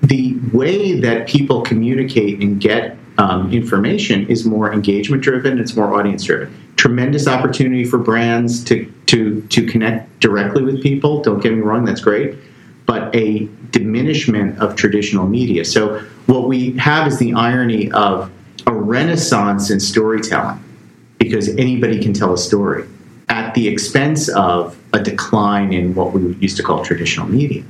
the 0.00 0.38
way 0.52 1.00
that 1.00 1.26
people 1.26 1.62
communicate 1.62 2.40
and 2.40 2.60
get 2.60 2.96
um, 3.18 3.52
information 3.52 4.28
is 4.28 4.44
more 4.44 4.72
engagement 4.72 5.24
driven 5.24 5.58
it's 5.58 5.74
more 5.74 5.94
audience 5.94 6.24
driven 6.24 6.54
tremendous 6.84 7.26
opportunity 7.26 7.82
for 7.82 7.96
brands 7.96 8.62
to 8.62 8.84
to 9.06 9.40
to 9.48 9.64
connect 9.66 10.20
directly 10.20 10.62
with 10.62 10.82
people. 10.82 11.22
Don't 11.22 11.40
get 11.40 11.54
me 11.54 11.60
wrong 11.60 11.86
that's 11.86 12.02
great 12.02 12.36
but 12.86 13.14
a 13.16 13.48
diminishment 13.70 14.58
of 14.58 14.76
traditional 14.76 15.26
media. 15.26 15.64
So 15.64 16.00
what 16.26 16.46
we 16.48 16.76
have 16.76 17.06
is 17.06 17.18
the 17.18 17.32
irony 17.32 17.90
of 17.92 18.30
a 18.66 18.72
renaissance 18.72 19.70
in 19.70 19.80
storytelling 19.80 20.62
because 21.18 21.48
anybody 21.56 22.02
can 22.02 22.12
tell 22.12 22.34
a 22.34 22.38
story 22.38 22.86
at 23.30 23.54
the 23.54 23.66
expense 23.66 24.28
of 24.28 24.78
a 24.92 25.02
decline 25.02 25.72
in 25.72 25.94
what 25.94 26.12
we 26.12 26.34
used 26.34 26.58
to 26.58 26.62
call 26.62 26.84
traditional 26.84 27.26
media. 27.26 27.64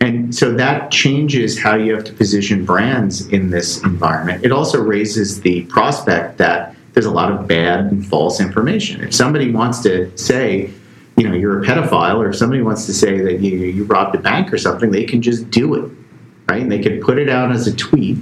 And 0.00 0.34
so 0.34 0.52
that 0.54 0.90
changes 0.90 1.56
how 1.56 1.76
you 1.76 1.94
have 1.94 2.02
to 2.04 2.12
position 2.12 2.64
brands 2.64 3.28
in 3.28 3.50
this 3.50 3.82
environment. 3.84 4.44
It 4.44 4.50
also 4.50 4.82
raises 4.82 5.40
the 5.40 5.62
prospect 5.66 6.38
that 6.38 6.73
there's 6.94 7.06
a 7.06 7.10
lot 7.10 7.30
of 7.30 7.46
bad 7.46 7.80
and 7.80 8.06
false 8.06 8.40
information. 8.40 9.02
If 9.02 9.14
somebody 9.14 9.50
wants 9.50 9.80
to 9.82 10.16
say, 10.16 10.70
you 11.16 11.28
know, 11.28 11.34
you're 11.34 11.62
a 11.62 11.66
pedophile, 11.66 12.16
or 12.16 12.30
if 12.30 12.36
somebody 12.36 12.62
wants 12.62 12.86
to 12.86 12.94
say 12.94 13.20
that 13.20 13.40
you, 13.40 13.58
you 13.58 13.84
robbed 13.84 14.14
a 14.14 14.18
bank 14.18 14.52
or 14.52 14.58
something, 14.58 14.90
they 14.90 15.04
can 15.04 15.20
just 15.20 15.50
do 15.50 15.74
it, 15.74 15.90
right? 16.48 16.62
And 16.62 16.70
they 16.70 16.78
can 16.78 17.00
put 17.00 17.18
it 17.18 17.28
out 17.28 17.50
as 17.50 17.66
a 17.66 17.76
tweet, 17.76 18.18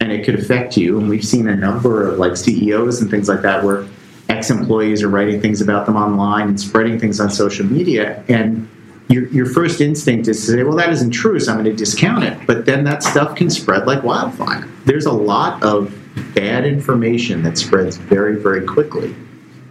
and 0.00 0.10
it 0.10 0.24
could 0.24 0.34
affect 0.34 0.76
you. 0.76 0.98
And 0.98 1.08
we've 1.08 1.24
seen 1.24 1.46
a 1.46 1.56
number 1.56 2.08
of 2.08 2.18
like 2.18 2.36
CEOs 2.36 3.00
and 3.00 3.10
things 3.10 3.28
like 3.28 3.42
that 3.42 3.62
where 3.62 3.86
ex-employees 4.28 5.02
are 5.02 5.08
writing 5.08 5.40
things 5.40 5.60
about 5.60 5.86
them 5.86 5.96
online 5.96 6.48
and 6.48 6.60
spreading 6.60 6.98
things 6.98 7.20
on 7.20 7.30
social 7.30 7.66
media, 7.66 8.24
and 8.28 8.68
your, 9.08 9.28
your 9.28 9.46
first 9.46 9.80
instinct 9.80 10.26
is 10.26 10.44
to 10.46 10.52
say, 10.52 10.62
well, 10.64 10.76
that 10.76 10.90
isn't 10.90 11.12
true, 11.12 11.38
so 11.38 11.52
I'm 11.52 11.62
going 11.62 11.70
to 11.70 11.76
discount 11.76 12.24
it. 12.24 12.46
But 12.46 12.66
then 12.66 12.82
that 12.84 13.02
stuff 13.02 13.36
can 13.36 13.50
spread 13.50 13.86
like 13.86 14.02
wildfire. 14.02 14.66
There's 14.84 15.06
a 15.06 15.12
lot 15.12 15.62
of 15.62 15.94
bad 16.34 16.64
information 16.64 17.42
that 17.42 17.58
spreads 17.58 17.96
very, 17.96 18.36
very 18.36 18.64
quickly. 18.64 19.14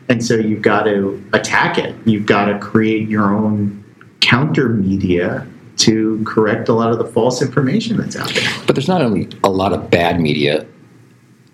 And 0.09 0.23
so 0.23 0.35
you've 0.35 0.61
got 0.61 0.83
to 0.83 1.23
attack 1.33 1.77
it. 1.77 1.95
You've 2.05 2.25
got 2.25 2.45
to 2.45 2.59
create 2.59 3.09
your 3.09 3.33
own 3.33 3.83
counter 4.21 4.69
media 4.69 5.47
to 5.77 6.23
correct 6.25 6.69
a 6.69 6.73
lot 6.73 6.91
of 6.91 6.99
the 6.99 7.05
false 7.05 7.41
information 7.41 7.97
that's 7.97 8.15
out 8.15 8.33
there. 8.33 8.49
But 8.65 8.75
there's 8.75 8.87
not 8.87 9.01
only 9.01 9.29
a 9.43 9.49
lot 9.49 9.73
of 9.73 9.89
bad 9.89 10.19
media, 10.19 10.65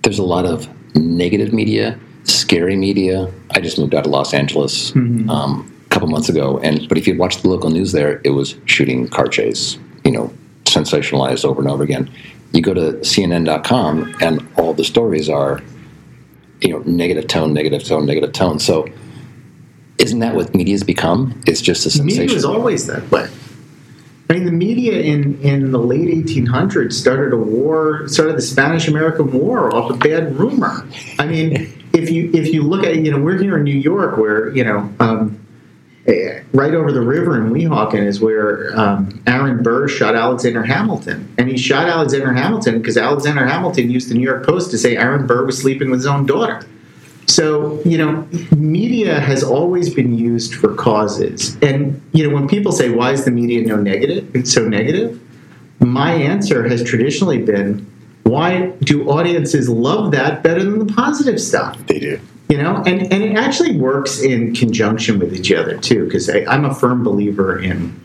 there's 0.04 0.20
a 0.20 0.24
lot 0.24 0.46
of 0.46 0.68
negative 0.96 1.54
media, 1.54 1.98
scary 2.24 2.76
media. 2.76 3.32
I 3.52 3.62
just 3.62 3.78
moved 3.78 3.96
out 3.96 4.06
of 4.06 4.12
Los 4.12 4.34
Angeles 4.34 4.96
um, 5.30 5.74
a 5.86 5.90
couple 5.90 6.08
months 6.08 6.30
ago, 6.30 6.60
and 6.60 6.88
but 6.88 6.98
if 6.98 7.08
you 7.08 7.18
watch 7.18 7.42
the 7.42 7.50
local 7.50 7.70
news 7.70 7.92
there, 7.94 8.22
it 8.24 8.32
was 8.32 8.56
shooting 8.66 9.08
car 9.08 9.28
chase, 9.28 9.78
you 10.04 10.12
know, 10.12 10.34
sensationalized 10.66 11.46
over 11.46 11.62
and 11.62 11.70
over 11.70 11.84
again. 11.84 12.10
You 12.54 12.62
go 12.62 12.74
to 12.74 12.94
CNN.com, 13.00 14.16
and 14.22 14.48
all 14.58 14.74
the 14.74 14.84
stories 14.84 15.30
are, 15.30 15.62
you 16.62 16.70
know, 16.70 16.80
negative 16.80 17.28
tone, 17.28 17.54
negative 17.54 17.84
tone, 17.84 18.06
negative 18.06 18.34
tone. 18.34 18.60
So, 18.60 18.88
isn't 19.98 20.20
that 20.20 20.36
what 20.36 20.54
media's 20.54 20.84
become? 20.84 21.42
It's 21.48 21.62
just 21.62 21.86
a 21.86 21.98
The 21.98 22.04
media 22.04 22.34
was 22.34 22.46
always 22.46 22.88
that 22.88 23.10
way. 23.10 23.30
I 24.30 24.36
mean, 24.36 24.46
the 24.46 24.52
media 24.52 25.02
in, 25.02 25.42
in 25.42 25.72
the 25.72 25.78
late 25.78 26.08
1800s 26.08 26.94
started 26.94 27.34
a 27.34 27.38
war, 27.38 28.08
started 28.08 28.38
the 28.38 28.42
Spanish 28.42 28.88
American 28.88 29.30
War 29.34 29.76
off 29.76 29.92
a 29.92 29.94
bad 29.94 30.38
rumor. 30.40 30.88
I 31.20 31.26
mean, 31.26 31.52
if 31.94 32.10
you 32.10 32.32
if 32.34 32.54
you 32.54 32.64
look 32.64 32.86
at 32.86 32.96
you 32.96 33.12
know 33.12 33.20
we're 33.20 33.38
here 33.38 33.58
in 33.58 33.64
New 33.66 33.78
York 33.78 34.18
where 34.18 34.50
you 34.56 34.64
know 34.64 34.90
um, 35.02 35.38
right 36.54 36.74
over 36.74 36.92
the 36.92 37.02
river 37.02 37.38
in 37.38 37.52
Weehawken 37.52 38.06
is 38.06 38.20
where 38.20 38.78
um, 38.78 39.22
Aaron 39.26 39.64
Burr 39.64 39.88
shot 39.88 40.16
Alexander 40.16 40.64
Hamilton, 40.64 41.34
and 41.38 41.50
he 41.50 41.58
shot 41.58 41.88
Alexander 41.88 42.34
Hamilton 42.34 42.80
because 42.80 42.98
Alexander 42.98 43.46
Hamilton 43.46 43.90
used 43.90 44.10
the 44.10 44.16
New 44.16 44.24
York 44.24 44.46
Post 44.46 44.72
to 44.72 44.78
say 44.78 44.98
Aaron 44.98 45.26
Burr 45.28 45.46
was 45.46 45.58
sleeping 45.58 45.90
with 45.90 46.00
his 46.00 46.08
own 46.08 46.26
daughter. 46.26 46.66
So, 47.28 47.82
you 47.86 47.98
know, 47.98 48.28
media 48.56 49.20
has 49.20 49.44
always 49.44 49.94
been 49.94 50.18
used 50.18 50.56
for 50.56 50.74
causes. 50.76 51.56
And, 51.62 52.02
you 52.12 52.28
know, 52.28 52.36
when 52.36 52.48
people 52.48 52.74
say, 52.74 52.90
why 52.90 53.12
is 53.12 53.24
the 53.24 53.32
media 53.32 53.66
no 53.66 53.78
negative? 53.78 54.36
It's 54.36 54.52
so 54.52 54.68
negative. 54.68 55.22
My 55.80 56.12
answer 56.12 56.68
has 56.68 56.84
traditionally 56.84 57.42
been, 57.42 57.88
why 58.24 58.72
do 58.82 59.10
audiences 59.10 59.70
love 59.70 60.12
that 60.12 60.44
better 60.44 60.64
than 60.64 60.86
the 60.86 60.94
positive 60.94 61.40
stuff? 61.40 61.78
They 61.88 62.00
do. 62.00 62.20
You 62.52 62.58
know, 62.58 62.84
and, 62.86 63.04
and 63.14 63.24
it 63.24 63.38
actually 63.38 63.78
works 63.78 64.22
in 64.22 64.54
conjunction 64.54 65.20
with 65.20 65.34
each 65.34 65.54
other 65.54 65.78
too, 65.78 66.04
because 66.04 66.30
I'm 66.30 66.66
a 66.66 66.76
firm 66.76 67.02
believer 67.02 67.58
in 67.58 67.98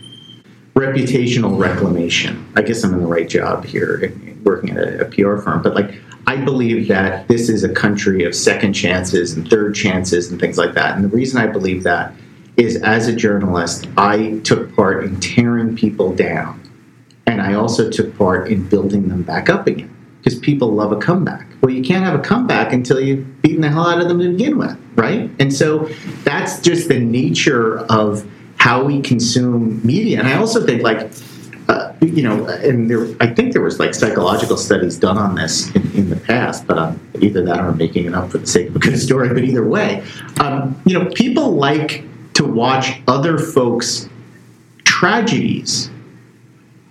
reputational 0.77 1.59
reclamation. 1.59 2.47
I 2.55 2.63
guess 2.63 2.85
I'm 2.85 2.95
in 2.95 3.01
the 3.01 3.09
right 3.09 3.29
job 3.29 3.65
here, 3.65 4.13
working 4.45 4.71
at 4.71 4.77
a, 4.77 5.01
a 5.01 5.05
PR 5.07 5.39
firm, 5.39 5.63
but 5.63 5.75
like 5.75 5.97
I 6.29 6.37
believe 6.37 6.87
that 6.87 7.27
this 7.27 7.49
is 7.49 7.65
a 7.65 7.69
country 7.69 8.23
of 8.23 8.37
second 8.37 8.75
chances 8.75 9.33
and 9.33 9.51
third 9.51 9.75
chances 9.75 10.31
and 10.31 10.39
things 10.39 10.59
like 10.59 10.75
that. 10.75 10.95
And 10.95 11.03
the 11.03 11.09
reason 11.09 11.41
I 11.41 11.49
believe 11.49 11.83
that 11.83 12.13
is 12.57 12.77
as 12.83 13.09
a 13.09 13.17
journalist, 13.17 13.89
I 13.97 14.39
took 14.45 14.77
part 14.77 15.03
in 15.03 15.19
tearing 15.19 15.75
people 15.75 16.15
down. 16.15 16.63
And 17.27 17.43
I 17.43 17.55
also 17.55 17.91
took 17.91 18.17
part 18.17 18.49
in 18.49 18.69
building 18.69 19.09
them 19.09 19.25
back 19.25 19.49
up 19.49 19.67
again 19.67 19.93
because 20.19 20.39
people 20.39 20.71
love 20.71 20.93
a 20.93 20.99
comeback. 20.99 21.46
Well, 21.61 21.75
you 21.75 21.83
can't 21.83 22.05
have 22.05 22.19
a 22.19 22.23
comeback 22.23 22.73
until 22.73 23.01
you've 23.01 23.43
beaten 23.43 23.61
the 23.61 23.71
hell 23.71 23.89
out 23.89 24.01
of 24.01 24.09
them 24.09 24.21
to 24.21 24.31
begin 24.31 24.59
with, 24.59 24.77
right? 24.95 25.31
And 25.39 25.53
so 25.53 25.89
that's 26.25 26.61
just 26.61 26.89
the 26.89 26.99
nature 26.99 27.79
of 27.91 28.29
how 28.59 28.85
we 28.85 29.01
consume 29.01 29.85
media. 29.85 30.19
And 30.19 30.29
I 30.29 30.37
also 30.37 30.65
think, 30.65 30.83
like, 30.83 31.11
uh, 31.69 31.93
you 32.01 32.23
know, 32.23 32.47
and 32.47 32.89
there, 32.89 33.09
I 33.21 33.27
think 33.27 33.53
there 33.53 33.63
was 33.63 33.81
like 33.81 33.95
psychological 33.95 34.57
studies 34.57 34.97
done 34.99 35.19
on 35.19 35.35
this 35.35 35.75
in, 35.75 35.91
in 35.93 36.11
the 36.11 36.17
past, 36.17 36.67
but 36.67 36.79
um, 36.79 37.01
either 37.21 37.45
that 37.45 37.59
or 37.59 37.69
I'm 37.69 37.77
making 37.77 38.07
it 38.07 38.15
up 38.15 38.31
for 38.31 38.39
the 38.39 38.47
sake 38.47 38.69
of 38.69 38.77
a 38.77 38.79
good 38.79 38.99
story. 38.99 39.29
But 39.29 39.45
either 39.45 39.67
way, 39.67 40.05
um, 40.39 40.81
you 40.85 40.99
know, 40.99 41.11
people 41.11 41.55
like 41.55 42.05
to 42.35 42.45
watch 42.45 43.01
other 43.09 43.39
folks' 43.39 44.09
tragedies 44.85 45.91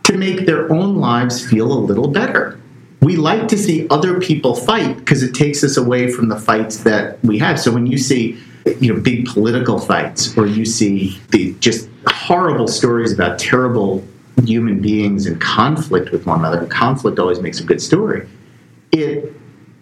to 0.04 0.18
make 0.18 0.46
their 0.46 0.72
own 0.72 0.98
lives 0.98 1.46
feel 1.46 1.72
a 1.72 1.80
little 1.80 2.08
better. 2.08 2.60
We 3.06 3.18
like 3.18 3.48
to 3.50 3.58
see 3.60 3.88
other 3.92 4.20
people 4.20 4.56
fight 4.56 4.98
because 4.98 5.22
it 5.22 5.36
takes 5.36 5.64
us 5.64 5.78
away 5.78 6.12
from 6.12 6.28
the 6.28 6.40
fights 6.40 6.78
that 6.78 7.24
we 7.24 7.38
have. 7.38 7.60
So 7.60 7.72
when 7.72 7.86
you 7.86 8.00
see, 8.00 8.42
you 8.80 8.92
know, 8.92 9.00
big 9.00 9.28
political 9.28 9.78
fights, 9.80 10.36
or 10.36 10.48
you 10.48 10.66
see 10.66 11.20
the 11.30 11.54
just 11.60 11.88
horrible 12.08 12.68
stories 12.68 13.14
about 13.14 13.38
terrible 13.38 14.04
human 14.44 14.82
beings 14.82 15.28
in 15.28 15.38
conflict 15.38 16.12
with 16.12 16.26
one 16.26 16.40
another, 16.40 16.66
conflict 16.66 17.20
always 17.20 17.40
makes 17.40 17.60
a 17.60 17.64
good 17.64 17.80
story. 17.80 18.28
It 18.92 19.32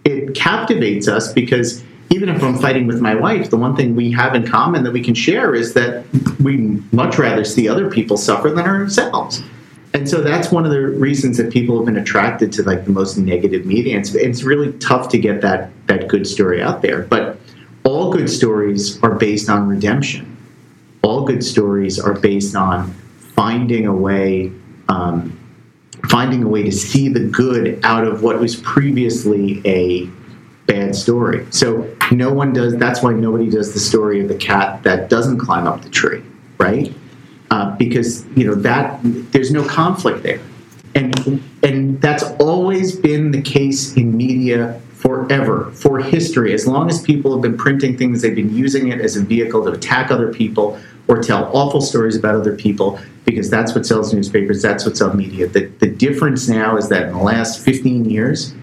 it 0.04 0.36
captivates 0.36 1.08
us 1.08 1.32
because 1.32 1.82
even 2.10 2.28
if 2.28 2.44
I'm 2.44 2.58
fighting 2.58 2.88
with 2.88 3.00
my 3.00 3.16
wife, 3.16 3.50
the 3.50 3.58
one 3.58 3.74
thing 3.74 3.96
we 3.96 4.12
have 4.12 4.36
in 4.36 4.46
common 4.46 4.84
that 4.84 4.92
we 4.92 5.02
can 5.02 5.16
share 5.16 5.56
is 5.56 5.76
that 5.76 6.04
we 6.42 6.58
much 6.92 7.18
rather 7.18 7.46
see 7.46 7.70
other 7.70 7.90
people 7.90 8.18
suffer 8.18 8.50
than 8.50 8.66
ourselves. 8.66 9.42
And 9.94 10.10
so 10.10 10.22
that's 10.22 10.52
one 10.52 10.66
of 10.66 10.72
the 10.72 10.82
reasons 10.82 11.38
that 11.38 11.52
people 11.52 11.78
have 11.78 11.86
been 11.86 11.98
attracted 11.98 12.52
to 12.54 12.64
like 12.64 12.86
the 12.86 12.92
most 12.92 13.18
negative 13.18 13.66
media. 13.66 13.98
It's, 13.98 14.16
it's 14.16 14.44
really 14.44 14.72
tough 14.80 15.08
to 15.10 15.20
get 15.20 15.42
that 15.42 15.70
that 15.88 16.08
good 16.08 16.26
story 16.26 16.62
out 16.62 16.82
there. 16.82 17.04
But 17.04 17.38
all 17.84 18.12
good 18.12 18.30
stories 18.30 19.02
are 19.04 19.16
based 19.16 19.50
on 19.50 19.68
redemption. 19.68 20.36
All 21.04 21.26
good 21.26 21.44
stories 21.44 22.00
are 22.00 22.14
based 22.14 22.56
on 22.56 22.92
finding 23.36 23.86
a 23.86 23.94
way, 23.94 24.52
um, 24.88 25.38
finding 26.10 26.44
a 26.44 26.48
way 26.48 26.64
to 26.64 26.72
see 26.72 27.10
the 27.10 27.20
good 27.20 27.80
out 27.84 28.08
of 28.08 28.24
what 28.24 28.40
was 28.40 28.56
previously 28.56 29.62
a 29.66 30.10
bad 30.66 30.96
story. 30.96 31.46
So 31.52 31.94
no 32.12 32.34
one 32.34 32.54
does. 32.54 32.78
That's 32.78 33.04
why 33.04 33.14
nobody 33.14 33.50
does 33.50 33.74
the 33.74 33.80
story 33.80 34.22
of 34.22 34.28
the 34.28 34.36
cat 34.36 34.82
that 34.84 35.10
doesn't 35.10 35.40
climb 35.40 35.68
up 35.68 35.82
the 35.82 35.90
tree, 35.90 36.24
right? 36.58 36.94
Uh, 37.54 37.70
because 37.76 38.26
you 38.36 38.44
know 38.48 38.56
that 38.56 39.00
there's 39.32 39.52
no 39.52 39.64
conflict 39.64 40.24
there, 40.24 40.42
and 40.96 41.40
and 41.62 42.02
that's 42.02 42.24
always 42.40 42.96
been 42.96 43.30
the 43.30 43.44
case 43.44 43.96
in 43.96 44.18
media 44.18 44.82
forever, 44.96 45.70
for 45.74 46.00
history. 46.00 46.52
As 46.52 46.66
long 46.66 46.90
as 46.90 47.04
people 47.04 47.32
have 47.32 47.44
been 47.44 47.56
printing 47.56 47.96
things, 47.96 48.24
they've 48.24 48.34
been 48.34 48.56
using 48.56 48.88
it 48.88 49.00
as 49.02 49.18
a 49.18 49.22
vehicle 49.22 49.64
to 49.66 49.72
attack 49.74 50.10
other 50.10 50.34
people 50.34 50.80
or 51.08 51.22
tell 51.22 51.56
awful 51.56 51.80
stories 51.80 52.16
about 52.16 52.34
other 52.34 52.56
people 52.56 53.00
because 53.24 53.52
that's 53.52 53.76
what 53.76 53.86
sells 53.86 54.12
newspapers, 54.16 54.64
that's 54.64 54.84
what 54.84 54.98
sells 54.98 55.14
media. 55.14 55.46
The, 55.46 55.66
the 55.78 55.92
difference 55.92 56.50
now 56.50 56.76
is 56.76 56.90
that 56.90 57.04
in 57.04 57.12
the 57.12 57.24
last 57.24 57.64
15 57.64 58.10
years, 58.10 58.56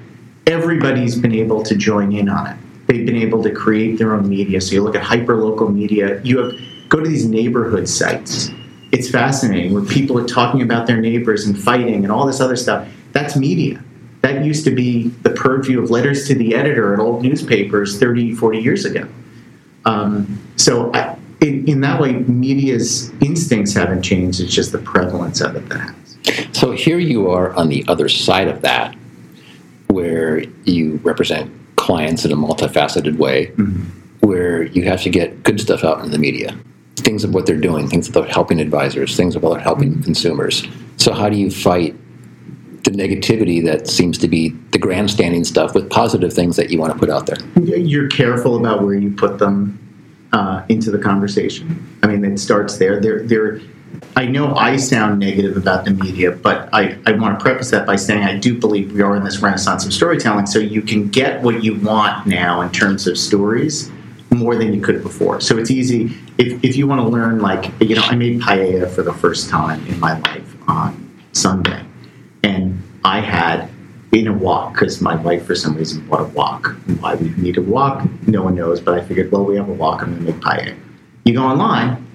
everybody's 0.48 1.16
been 1.16 1.35
able 1.35 1.62
to 1.62 1.76
join 1.76 2.12
in 2.12 2.29
on 2.29 2.48
it. 2.48 2.57
They've 2.88 3.07
been 3.07 3.22
able 3.29 3.40
to 3.44 3.53
create 3.53 3.98
their 3.98 4.14
own 4.14 4.29
media. 4.29 4.61
So 4.61 4.72
you 4.72 4.83
look 4.83 4.96
at 4.96 5.05
hyperlocal 5.05 5.72
media, 5.72 6.20
you 6.24 6.38
have 6.38 6.61
go 6.88 6.98
to 6.98 7.09
these 7.09 7.24
neighborhood 7.24 7.88
sites. 7.88 8.50
It's 8.92 9.11
fascinating 9.11 9.72
where 9.72 9.85
people 9.85 10.18
are 10.18 10.26
talking 10.26 10.62
about 10.62 10.87
their 10.87 10.96
neighbors 10.96 11.46
and 11.46 11.59
fighting 11.59 12.03
and 12.05 12.11
all 12.11 12.26
this 12.26 12.40
other 12.40 12.57
stuff. 12.57 12.88
That's 13.12 13.37
media. 13.37 13.83
That 14.22 14.44
used 14.44 14.64
to 14.64 14.70
be 14.70 15.09
the 15.22 15.31
purview 15.31 15.83
of 15.83 15.90
letters 15.90 16.26
to 16.29 16.35
the 16.35 16.55
editor 16.55 16.92
in 16.92 17.00
old 17.00 17.22
newspapers 17.22 17.98
30, 17.98 18.35
40 18.35 18.59
years 18.59 18.85
ago. 18.85 19.09
Um, 19.85 20.40
so, 20.57 20.92
I, 20.92 21.16
in, 21.40 21.66
in 21.66 21.81
that 21.81 22.00
way, 22.00 22.12
media's 22.12 23.11
instincts 23.20 23.72
haven't 23.72 24.03
changed. 24.03 24.40
It's 24.40 24.53
just 24.53 24.72
the 24.72 24.79
prevalence 24.79 25.40
of 25.40 25.57
it 25.57 25.68
that 25.70 25.79
has. 25.79 26.50
So 26.53 26.72
here 26.72 26.98
you 26.98 27.31
are 27.31 27.55
on 27.55 27.68
the 27.68 27.85
other 27.88 28.09
side 28.09 28.48
of 28.48 28.61
that, 28.62 28.94
where 29.87 30.40
you 30.64 31.00
represent 31.03 31.50
clients 31.76 32.24
in 32.24 32.33
a 32.33 32.37
multifaceted 32.37 33.16
way, 33.16 33.46
where 34.20 34.64
you 34.64 34.85
have 34.85 35.03
to 35.03 35.11
get 35.11 35.42
good 35.42 35.61
stuff 35.61 35.83
out 35.83 36.05
in 36.05 36.11
the 36.11 36.18
media, 36.18 36.57
things 37.00 37.24
of 37.24 37.34
what 37.34 37.46
they're 37.46 37.56
doing, 37.56 37.88
things 37.88 38.08
about 38.08 38.28
helping 38.28 38.60
advisors, 38.60 39.16
things 39.16 39.36
about 39.36 39.60
helping 39.60 40.02
consumers. 40.02 40.66
So 40.96 41.12
how 41.12 41.28
do 41.28 41.36
you 41.36 41.50
fight 41.50 41.94
the 42.84 42.90
negativity 42.90 43.62
that 43.64 43.88
seems 43.88 44.18
to 44.18 44.28
be 44.28 44.50
the 44.72 44.78
grandstanding 44.78 45.44
stuff 45.44 45.74
with 45.74 45.90
positive 45.90 46.32
things 46.32 46.56
that 46.56 46.70
you 46.70 46.78
want 46.78 46.92
to 46.92 46.98
put 46.98 47.10
out 47.10 47.26
there? 47.26 47.36
You're 47.62 48.08
careful 48.08 48.56
about 48.56 48.82
where 48.82 48.94
you 48.94 49.10
put 49.12 49.38
them 49.38 49.78
uh, 50.32 50.64
into 50.68 50.90
the 50.90 50.98
conversation. 50.98 51.98
I 52.02 52.06
mean, 52.06 52.24
it 52.24 52.38
starts 52.38 52.78
there. 52.78 53.00
There, 53.00 53.22
there. 53.22 53.60
I 54.16 54.26
know 54.26 54.54
I 54.54 54.76
sound 54.76 55.18
negative 55.18 55.56
about 55.56 55.84
the 55.84 55.90
media, 55.90 56.30
but 56.30 56.68
I, 56.72 56.98
I 57.06 57.12
want 57.12 57.38
to 57.38 57.42
preface 57.42 57.70
that 57.70 57.86
by 57.86 57.96
saying 57.96 58.22
I 58.22 58.36
do 58.38 58.58
believe 58.58 58.92
we 58.92 59.02
are 59.02 59.16
in 59.16 59.24
this 59.24 59.40
renaissance 59.40 59.84
of 59.84 59.92
storytelling, 59.92 60.46
so 60.46 60.58
you 60.58 60.82
can 60.82 61.08
get 61.08 61.42
what 61.42 61.62
you 61.62 61.74
want 61.80 62.26
now 62.26 62.60
in 62.60 62.70
terms 62.70 63.06
of 63.06 63.18
stories 63.18 63.90
more 64.30 64.56
than 64.56 64.72
you 64.72 64.80
could 64.80 65.02
before. 65.02 65.40
So 65.40 65.58
it's 65.58 65.70
easy 65.70 66.16
if, 66.38 66.64
if 66.64 66.76
you 66.76 66.86
want 66.86 67.00
to 67.00 67.08
learn, 67.08 67.40
like, 67.40 67.70
you 67.80 67.96
know, 67.96 68.02
I 68.02 68.14
made 68.14 68.40
paella 68.40 68.90
for 68.90 69.02
the 69.02 69.12
first 69.12 69.50
time 69.50 69.84
in 69.86 69.98
my 69.98 70.18
life 70.18 70.56
on 70.68 71.20
Sunday, 71.32 71.84
and 72.42 72.82
I 73.04 73.20
had 73.20 73.68
in 74.12 74.26
a 74.26 74.32
wok 74.32 74.74
because 74.74 75.00
my 75.00 75.14
wife, 75.16 75.44
for 75.46 75.54
some 75.54 75.76
reason, 75.76 76.06
bought 76.08 76.20
a 76.20 76.24
wok. 76.24 76.76
Why 77.00 77.14
we 77.14 77.30
need 77.30 77.58
a 77.58 77.62
wok, 77.62 78.08
no 78.26 78.42
one 78.42 78.54
knows, 78.54 78.80
but 78.80 78.98
I 78.98 79.04
figured, 79.04 79.30
well, 79.30 79.44
we 79.44 79.56
have 79.56 79.68
a 79.68 79.72
wok, 79.72 80.02
I'm 80.02 80.14
going 80.14 80.26
to 80.26 80.32
make 80.32 80.42
paella. 80.42 80.76
You 81.24 81.34
go 81.34 81.42
online, 81.42 82.06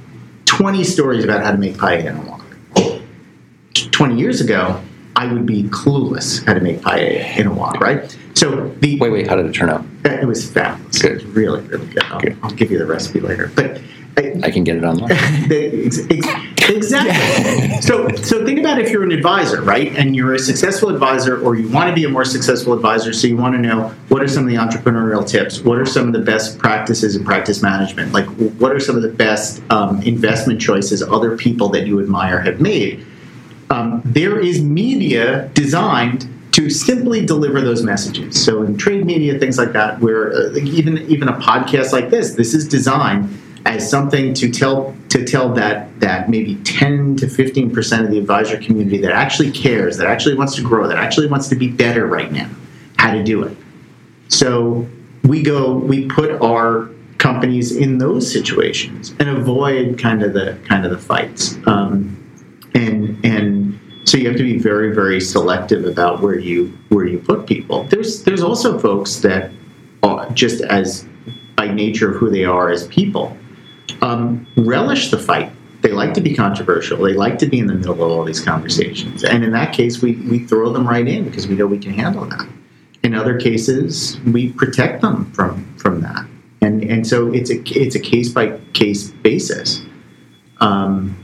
20 0.46 0.84
stories 0.84 1.24
about 1.24 1.44
how 1.44 1.52
to 1.52 1.58
make 1.58 1.76
paella 1.76 2.06
in 2.06 2.18
a 2.18 2.22
wok. 2.22 2.42
20 3.92 4.18
years 4.18 4.42
ago, 4.42 4.82
I 5.16 5.32
would 5.32 5.46
be 5.46 5.64
clueless 5.64 6.46
how 6.46 6.54
to 6.54 6.60
make 6.60 6.80
paella 6.80 7.38
in 7.38 7.48
a 7.48 7.54
wok, 7.54 7.80
right? 7.80 8.18
So 8.36 8.70
the 8.80 9.00
Wait, 9.00 9.10
wait, 9.12 9.28
how 9.28 9.36
did 9.36 9.46
it 9.46 9.54
turn 9.54 9.70
out? 9.70 9.86
it 10.04 10.28
was 10.28 10.50
fabulous. 10.50 11.02
Good. 11.02 11.12
It 11.12 11.16
was 11.16 11.26
really, 11.26 11.62
really 11.62 11.88
good. 11.88 12.04
I'll, 12.04 12.20
Good. 12.20 12.38
I'll 12.44 12.52
give 12.52 12.70
you 12.72 12.78
the 12.78 12.86
recipe 12.86 13.22
later. 13.22 13.50
But 13.56 13.82
I, 14.18 14.34
I 14.44 14.52
can 14.52 14.64
get 14.64 14.78
it 14.78 14.84
online. 14.84 15.12
Ex- 15.52 16.00
ex- 16.10 16.70
exactly. 16.70 17.78
So, 17.82 18.08
so 18.16 18.44
think 18.46 18.60
about 18.60 18.80
if 18.80 18.90
you're 18.90 19.04
an 19.04 19.12
advisor, 19.12 19.62
right? 19.62 19.94
And 19.96 20.16
you're 20.16 20.34
a 20.34 20.40
successful 20.40 20.90
advisor, 20.90 21.40
or 21.42 21.56
you 21.56 21.70
want 21.70 21.90
to 21.90 21.94
be 21.96 22.04
a 22.06 22.10
more 22.10 22.26
successful 22.26 22.74
advisor. 22.74 23.14
So 23.14 23.28
you 23.28 23.38
want 23.38 23.54
to 23.56 23.62
know 23.62 23.90
what 24.08 24.22
are 24.24 24.28
some 24.28 24.44
of 24.44 24.50
the 24.50 24.56
entrepreneurial 24.56 25.28
tips? 25.28 25.60
What 25.62 25.78
are 25.78 25.86
some 25.86 26.08
of 26.08 26.14
the 26.14 26.20
best 26.20 26.58
practices 26.58 27.16
in 27.16 27.24
practice 27.26 27.62
management? 27.62 28.14
Like, 28.14 28.26
what 28.58 28.72
are 28.72 28.80
some 28.80 28.96
of 28.96 29.02
the 29.04 29.10
best 29.10 29.62
um, 29.70 30.02
investment 30.04 30.60
choices 30.60 31.04
other 31.04 31.38
people 31.38 31.70
that 31.70 31.86
you 31.86 32.00
admire 32.00 32.40
have 32.40 32.60
made? 32.60 33.06
Um, 33.70 34.02
there 34.06 34.40
is 34.40 34.62
media 34.62 35.50
designed 35.54 36.28
to 36.56 36.70
simply 36.70 37.26
deliver 37.26 37.60
those 37.60 37.84
messages. 37.84 38.42
So 38.42 38.64
in 38.64 38.78
trade 38.78 39.06
media, 39.06 39.38
things 39.38 39.58
like 39.58 39.74
that, 39.74 40.00
where 40.00 40.32
uh, 40.32 40.56
even 40.56 41.00
even 41.10 41.28
a 41.28 41.34
podcast 41.34 41.92
like 41.92 42.10
this, 42.10 42.36
this 42.36 42.54
is 42.54 42.66
designed 42.66 43.38
as 43.66 43.90
something 43.90 44.34
to 44.36 44.50
tell 44.50 44.96
to 45.10 45.26
tell 45.26 45.54
that 45.56 46.00
that 46.00 46.30
maybe 46.30 46.56
10 46.64 47.18
to 47.18 47.28
15 47.28 47.72
percent 47.72 48.06
of 48.06 48.12
the 48.12 48.18
advisor 48.18 48.58
community 48.58 49.00
that 49.00 49.12
actually 49.12 49.52
cares, 49.52 49.98
that 49.98 50.08
actually 50.08 50.36
wants 50.36 50.56
to 50.56 50.62
grow, 50.62 50.88
that 50.88 50.98
actually 50.98 51.28
wants 51.28 51.50
to 51.50 51.56
be 51.58 51.68
better 51.68 52.08
right 52.08 52.32
now, 52.32 52.50
how 52.96 53.12
to 53.12 53.22
do 53.22 53.44
it. 53.44 53.58
So 54.30 54.88
we 55.26 55.44
go, 55.44 55.74
we 55.74 56.08
put 56.08 56.42
our 56.42 56.90
companies 57.18 57.76
in 57.76 57.98
those 57.98 58.32
situations 58.32 59.14
and 59.20 59.28
avoid 59.28 60.00
kind 60.00 60.24
of 60.24 60.32
the 60.32 60.58
kind 60.70 60.86
of 60.86 60.92
the 60.92 60.98
fights. 60.98 61.58
Um, 61.68 62.16
and 62.74 63.26
and 63.26 63.65
so 64.06 64.18
you 64.18 64.28
have 64.28 64.38
to 64.38 64.44
be 64.44 64.58
very 64.58 64.94
very 64.94 65.20
selective 65.20 65.86
about 65.86 66.22
where 66.22 66.40
you 66.40 66.78
where 66.90 67.06
you 67.06 67.20
put 67.20 67.46
people. 67.46 67.84
There's 67.84 68.24
there's 68.24 68.42
also 68.42 68.80
folks 68.80 69.18
that 69.18 69.52
are 70.04 70.30
just 70.32 70.62
as 70.62 71.08
by 71.56 71.68
nature 71.68 72.12
of 72.12 72.18
who 72.18 72.30
they 72.30 72.46
are 72.46 72.70
as 72.70 72.88
people 72.88 73.38
um, 74.02 74.48
relish 74.58 75.12
the 75.12 75.18
fight. 75.18 75.52
They 75.82 75.92
like 75.92 76.14
to 76.16 76.22
be 76.22 76.34
controversial. 76.34 76.98
They 76.98 77.14
like 77.14 77.38
to 77.40 77.46
be 77.46 77.60
in 77.60 77.68
the 77.68 77.76
middle 77.76 77.94
of 77.94 78.02
all 78.02 78.24
these 78.24 78.40
conversations. 78.40 79.24
And 79.24 79.44
in 79.44 79.52
that 79.52 79.74
case, 79.74 80.02
we, 80.02 80.16
we 80.16 80.40
throw 80.40 80.72
them 80.72 80.88
right 80.88 81.08
in 81.08 81.26
because 81.26 81.48
we 81.48 81.56
know 81.56 81.68
we 81.68 81.78
can 81.78 81.94
handle 81.94 82.26
that. 82.26 82.48
In 83.04 83.14
other 83.14 83.40
cases, 83.40 84.20
we 84.22 84.52
protect 84.52 85.02
them 85.02 85.32
from 85.32 85.64
from 85.78 86.02
that. 86.02 86.26
And 86.62 86.84
and 86.84 87.06
so 87.06 87.32
it's 87.32 87.52
a 87.52 87.62
it's 87.80 87.96
a 87.96 88.00
case 88.00 88.30
by 88.30 88.58
case 88.74 89.12
basis. 89.12 89.86
Um, 90.60 91.16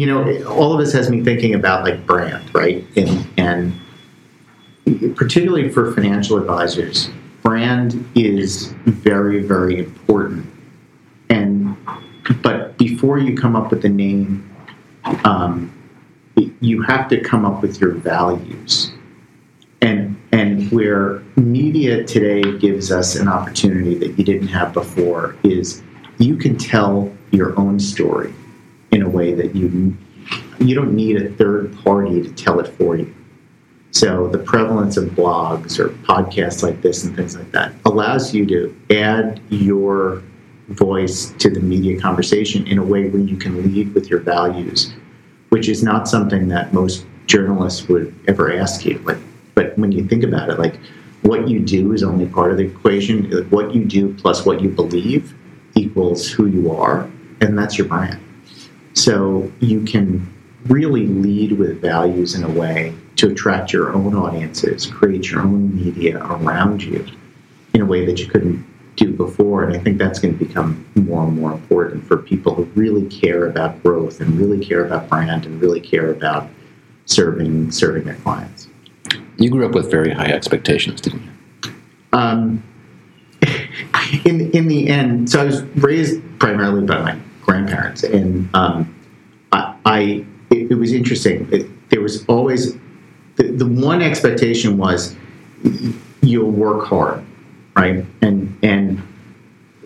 you 0.00 0.06
know, 0.06 0.42
all 0.46 0.72
of 0.72 0.78
this 0.78 0.94
has 0.94 1.10
me 1.10 1.22
thinking 1.22 1.54
about 1.54 1.84
like 1.84 2.06
brand, 2.06 2.54
right? 2.54 2.86
And 2.96 3.28
and 3.36 5.14
particularly 5.14 5.68
for 5.68 5.92
financial 5.92 6.38
advisors, 6.38 7.10
brand 7.42 8.02
is 8.14 8.72
very 8.86 9.42
very 9.42 9.78
important. 9.78 10.50
And 11.28 11.76
but 12.42 12.78
before 12.78 13.18
you 13.18 13.36
come 13.36 13.54
up 13.54 13.70
with 13.70 13.84
a 13.84 13.90
name, 13.90 14.50
um, 15.24 15.70
you 16.62 16.80
have 16.80 17.06
to 17.10 17.20
come 17.20 17.44
up 17.44 17.60
with 17.60 17.78
your 17.78 17.92
values. 17.92 18.92
And 19.82 20.18
and 20.32 20.72
where 20.72 21.22
media 21.36 22.04
today 22.04 22.56
gives 22.56 22.90
us 22.90 23.16
an 23.16 23.28
opportunity 23.28 23.96
that 23.96 24.18
you 24.18 24.24
didn't 24.24 24.48
have 24.48 24.72
before 24.72 25.36
is 25.44 25.82
you 26.16 26.36
can 26.36 26.56
tell 26.56 27.14
your 27.32 27.54
own 27.60 27.78
story 27.78 28.32
in 28.92 29.02
a 29.02 29.08
way 29.08 29.34
that 29.34 29.54
you 29.54 29.96
you 30.58 30.74
don't 30.74 30.94
need 30.94 31.16
a 31.16 31.30
third 31.34 31.76
party 31.78 32.22
to 32.22 32.30
tell 32.32 32.60
it 32.60 32.68
for 32.68 32.96
you. 32.96 33.14
So 33.92 34.28
the 34.28 34.38
prevalence 34.38 34.96
of 34.96 35.10
blogs 35.10 35.78
or 35.78 35.88
podcasts 35.88 36.62
like 36.62 36.80
this 36.82 37.04
and 37.04 37.16
things 37.16 37.36
like 37.36 37.50
that 37.52 37.72
allows 37.86 38.32
you 38.34 38.46
to 38.46 38.76
add 38.90 39.40
your 39.48 40.22
voice 40.68 41.30
to 41.38 41.50
the 41.50 41.60
media 41.60 42.00
conversation 42.00 42.66
in 42.68 42.78
a 42.78 42.84
way 42.84 43.08
where 43.08 43.22
you 43.22 43.36
can 43.36 43.62
lead 43.62 43.92
with 43.94 44.08
your 44.08 44.20
values, 44.20 44.92
which 45.48 45.68
is 45.68 45.82
not 45.82 46.06
something 46.06 46.46
that 46.48 46.72
most 46.72 47.04
journalists 47.26 47.88
would 47.88 48.14
ever 48.28 48.52
ask 48.52 48.84
you. 48.84 49.00
But 49.04 49.18
but 49.54 49.76
when 49.76 49.92
you 49.92 50.06
think 50.06 50.22
about 50.22 50.50
it, 50.50 50.58
like 50.58 50.76
what 51.22 51.48
you 51.48 51.58
do 51.58 51.92
is 51.92 52.02
only 52.02 52.26
part 52.26 52.52
of 52.52 52.58
the 52.58 52.64
equation. 52.64 53.30
What 53.50 53.74
you 53.74 53.84
do 53.84 54.14
plus 54.14 54.46
what 54.46 54.60
you 54.60 54.68
believe 54.68 55.34
equals 55.74 56.28
who 56.28 56.46
you 56.46 56.72
are, 56.72 57.10
and 57.40 57.58
that's 57.58 57.76
your 57.76 57.88
brand. 57.88 58.20
So 58.94 59.50
you 59.60 59.82
can 59.84 60.26
really 60.66 61.06
lead 61.06 61.52
with 61.52 61.80
values 61.80 62.34
in 62.34 62.44
a 62.44 62.50
way 62.50 62.94
to 63.16 63.30
attract 63.30 63.72
your 63.72 63.92
own 63.92 64.14
audiences, 64.14 64.86
create 64.86 65.30
your 65.30 65.40
own 65.40 65.74
media 65.74 66.18
around 66.18 66.82
you 66.82 67.06
in 67.74 67.80
a 67.80 67.86
way 67.86 68.04
that 68.04 68.18
you 68.18 68.26
couldn't 68.26 68.66
do 68.96 69.12
before. 69.12 69.64
And 69.64 69.76
I 69.76 69.78
think 69.78 69.98
that's 69.98 70.18
going 70.18 70.36
to 70.36 70.44
become 70.44 70.86
more 70.94 71.24
and 71.24 71.36
more 71.36 71.52
important 71.52 72.06
for 72.06 72.18
people 72.18 72.54
who 72.54 72.64
really 72.74 73.06
care 73.06 73.46
about 73.46 73.82
growth 73.82 74.20
and 74.20 74.38
really 74.38 74.64
care 74.64 74.84
about 74.84 75.08
brand 75.08 75.46
and 75.46 75.60
really 75.60 75.80
care 75.80 76.10
about 76.10 76.48
serving 77.06 77.70
serving 77.70 78.04
their 78.04 78.16
clients. 78.16 78.68
You 79.38 79.50
grew 79.50 79.66
up 79.66 79.74
with 79.74 79.90
very 79.90 80.12
high 80.12 80.30
expectations, 80.30 81.00
didn't 81.00 81.22
you? 81.22 81.72
Um, 82.12 82.62
in 84.24 84.50
in 84.50 84.68
the 84.68 84.88
end, 84.88 85.30
so 85.30 85.40
I 85.40 85.44
was 85.44 85.62
raised 85.76 86.20
primarily 86.38 86.86
by 86.86 87.00
my 87.00 87.18
grandparents, 87.50 88.02
and 88.04 88.48
um, 88.54 88.94
I, 89.52 89.76
I 89.84 90.00
it, 90.50 90.72
it 90.72 90.74
was 90.74 90.92
interesting. 90.92 91.48
It, 91.52 91.90
there 91.90 92.00
was 92.00 92.24
always 92.26 92.74
the, 93.36 93.50
the 93.52 93.66
one 93.66 94.02
expectation 94.02 94.78
was 94.78 95.16
you'll 96.22 96.50
work 96.50 96.86
hard, 96.86 97.24
right? 97.76 98.04
And 98.22 98.56
and 98.62 99.02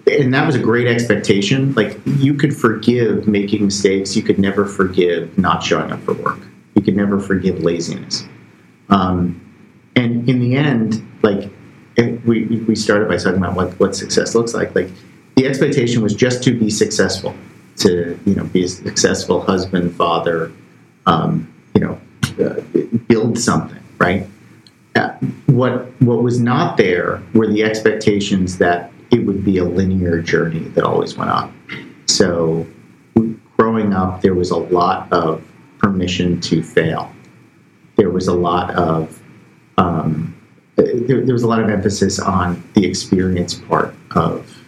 and 0.07 0.35
that 0.35 0.46
was 0.46 0.55
a 0.55 0.61
great 0.61 0.87
expectation. 0.87 1.72
Like 1.74 1.98
you 2.05 2.35
could 2.35 2.55
forgive 2.55 3.27
making 3.27 3.64
mistakes, 3.64 4.14
you 4.14 4.22
could 4.22 4.38
never 4.38 4.66
forgive 4.66 5.37
not 5.38 5.62
showing 5.62 5.90
up 5.90 6.00
for 6.00 6.14
work. 6.14 6.40
You 6.74 6.83
could 6.83 6.96
never 6.96 7.18
forgive 7.18 7.61
laziness. 7.61 8.24
Um, 8.90 9.40
and 9.96 10.29
in 10.29 10.40
the 10.40 10.57
end, 10.57 11.07
like 11.22 11.50
we 12.27 12.44
we 12.68 12.74
started 12.74 13.09
by 13.09 13.16
talking 13.16 13.38
about 13.38 13.55
what 13.55 13.79
what 13.81 13.96
success 13.96 14.35
looks 14.35 14.53
like. 14.53 14.74
Like 14.74 14.88
the 15.37 15.46
expectation 15.46 16.03
was 16.03 16.14
just 16.14 16.42
to 16.44 16.59
be 16.59 16.70
successful, 16.70 17.35
to 17.85 18.18
you 18.25 18.35
know 18.35 18.44
be 18.44 18.64
a 18.64 18.68
successful 18.68 19.40
husband, 19.40 19.94
father, 19.94 20.53
um, 21.07 21.53
you 21.75 21.81
know, 21.81 22.01
uh, 22.44 22.61
build 23.09 23.38
something, 23.38 23.83
right? 23.99 24.27
Uh, 24.97 25.12
what 25.47 25.90
what 26.01 26.23
was 26.23 26.40
not 26.40 26.77
there 26.77 27.23
were 27.35 27.47
the 27.47 27.62
expectations 27.62 28.59
that 28.59 28.90
it 29.11 29.27
would 29.27 29.44
be 29.44 29.59
a 29.59 29.64
linear 29.64 30.20
journey 30.20 30.61
that 30.70 30.85
always 30.85 31.16
went 31.16 31.31
up. 31.31 31.51
So 32.07 32.66
growing 33.57 33.92
up, 33.92 34.23
there 34.23 34.35
was 34.35 34.51
a 34.51 34.57
lot 34.57 35.12
of 35.12 35.44
permission 35.79 36.40
to 36.42 36.62
fail. 36.62 37.12
There 37.97 38.11
was 38.11 38.29
a 38.29 38.35
lot 38.35 38.75
of 38.75 39.20
um, 39.77 40.35
there, 40.77 41.25
there 41.25 41.35
was 41.35 41.42
a 41.42 41.49
lot 41.49 41.61
of 41.61 41.68
emphasis 41.68 42.18
on 42.18 42.62
the 42.75 42.87
experience 42.87 43.55
part 43.55 43.94
of 44.12 44.59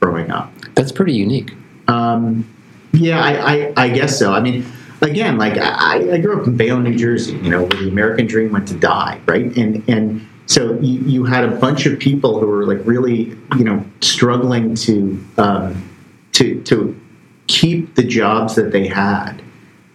growing 0.00 0.30
up. 0.30 0.52
That's 0.74 0.92
pretty 0.92 1.14
unique. 1.14 1.52
Um, 1.88 2.48
yeah, 2.92 3.20
I, 3.20 3.54
I, 3.54 3.72
I 3.76 3.88
guess 3.88 4.18
so. 4.18 4.32
I 4.32 4.40
mean, 4.40 4.64
again, 5.02 5.38
like 5.38 5.56
I, 5.56 6.14
I 6.14 6.18
grew 6.18 6.40
up 6.40 6.46
in 6.46 6.56
Bayonne, 6.56 6.84
New 6.84 6.96
Jersey, 6.96 7.32
you 7.32 7.50
know, 7.50 7.62
where 7.62 7.82
the 7.82 7.88
American 7.88 8.26
dream 8.26 8.52
went 8.52 8.68
to 8.68 8.74
die, 8.74 9.20
right? 9.26 9.56
And 9.56 9.88
and 9.88 10.26
so 10.46 10.78
you, 10.80 11.00
you 11.00 11.24
had 11.24 11.44
a 11.44 11.56
bunch 11.56 11.86
of 11.86 11.98
people 11.98 12.40
who 12.40 12.46
were 12.46 12.66
like 12.66 12.84
really, 12.86 13.36
you 13.56 13.64
know, 13.64 13.84
struggling 14.00 14.74
to 14.76 15.24
um, 15.36 15.88
to 16.32 16.62
to 16.62 16.98
keep 17.46 17.94
the 17.94 18.02
jobs 18.02 18.54
that 18.54 18.72
they 18.72 18.86
had. 18.86 19.42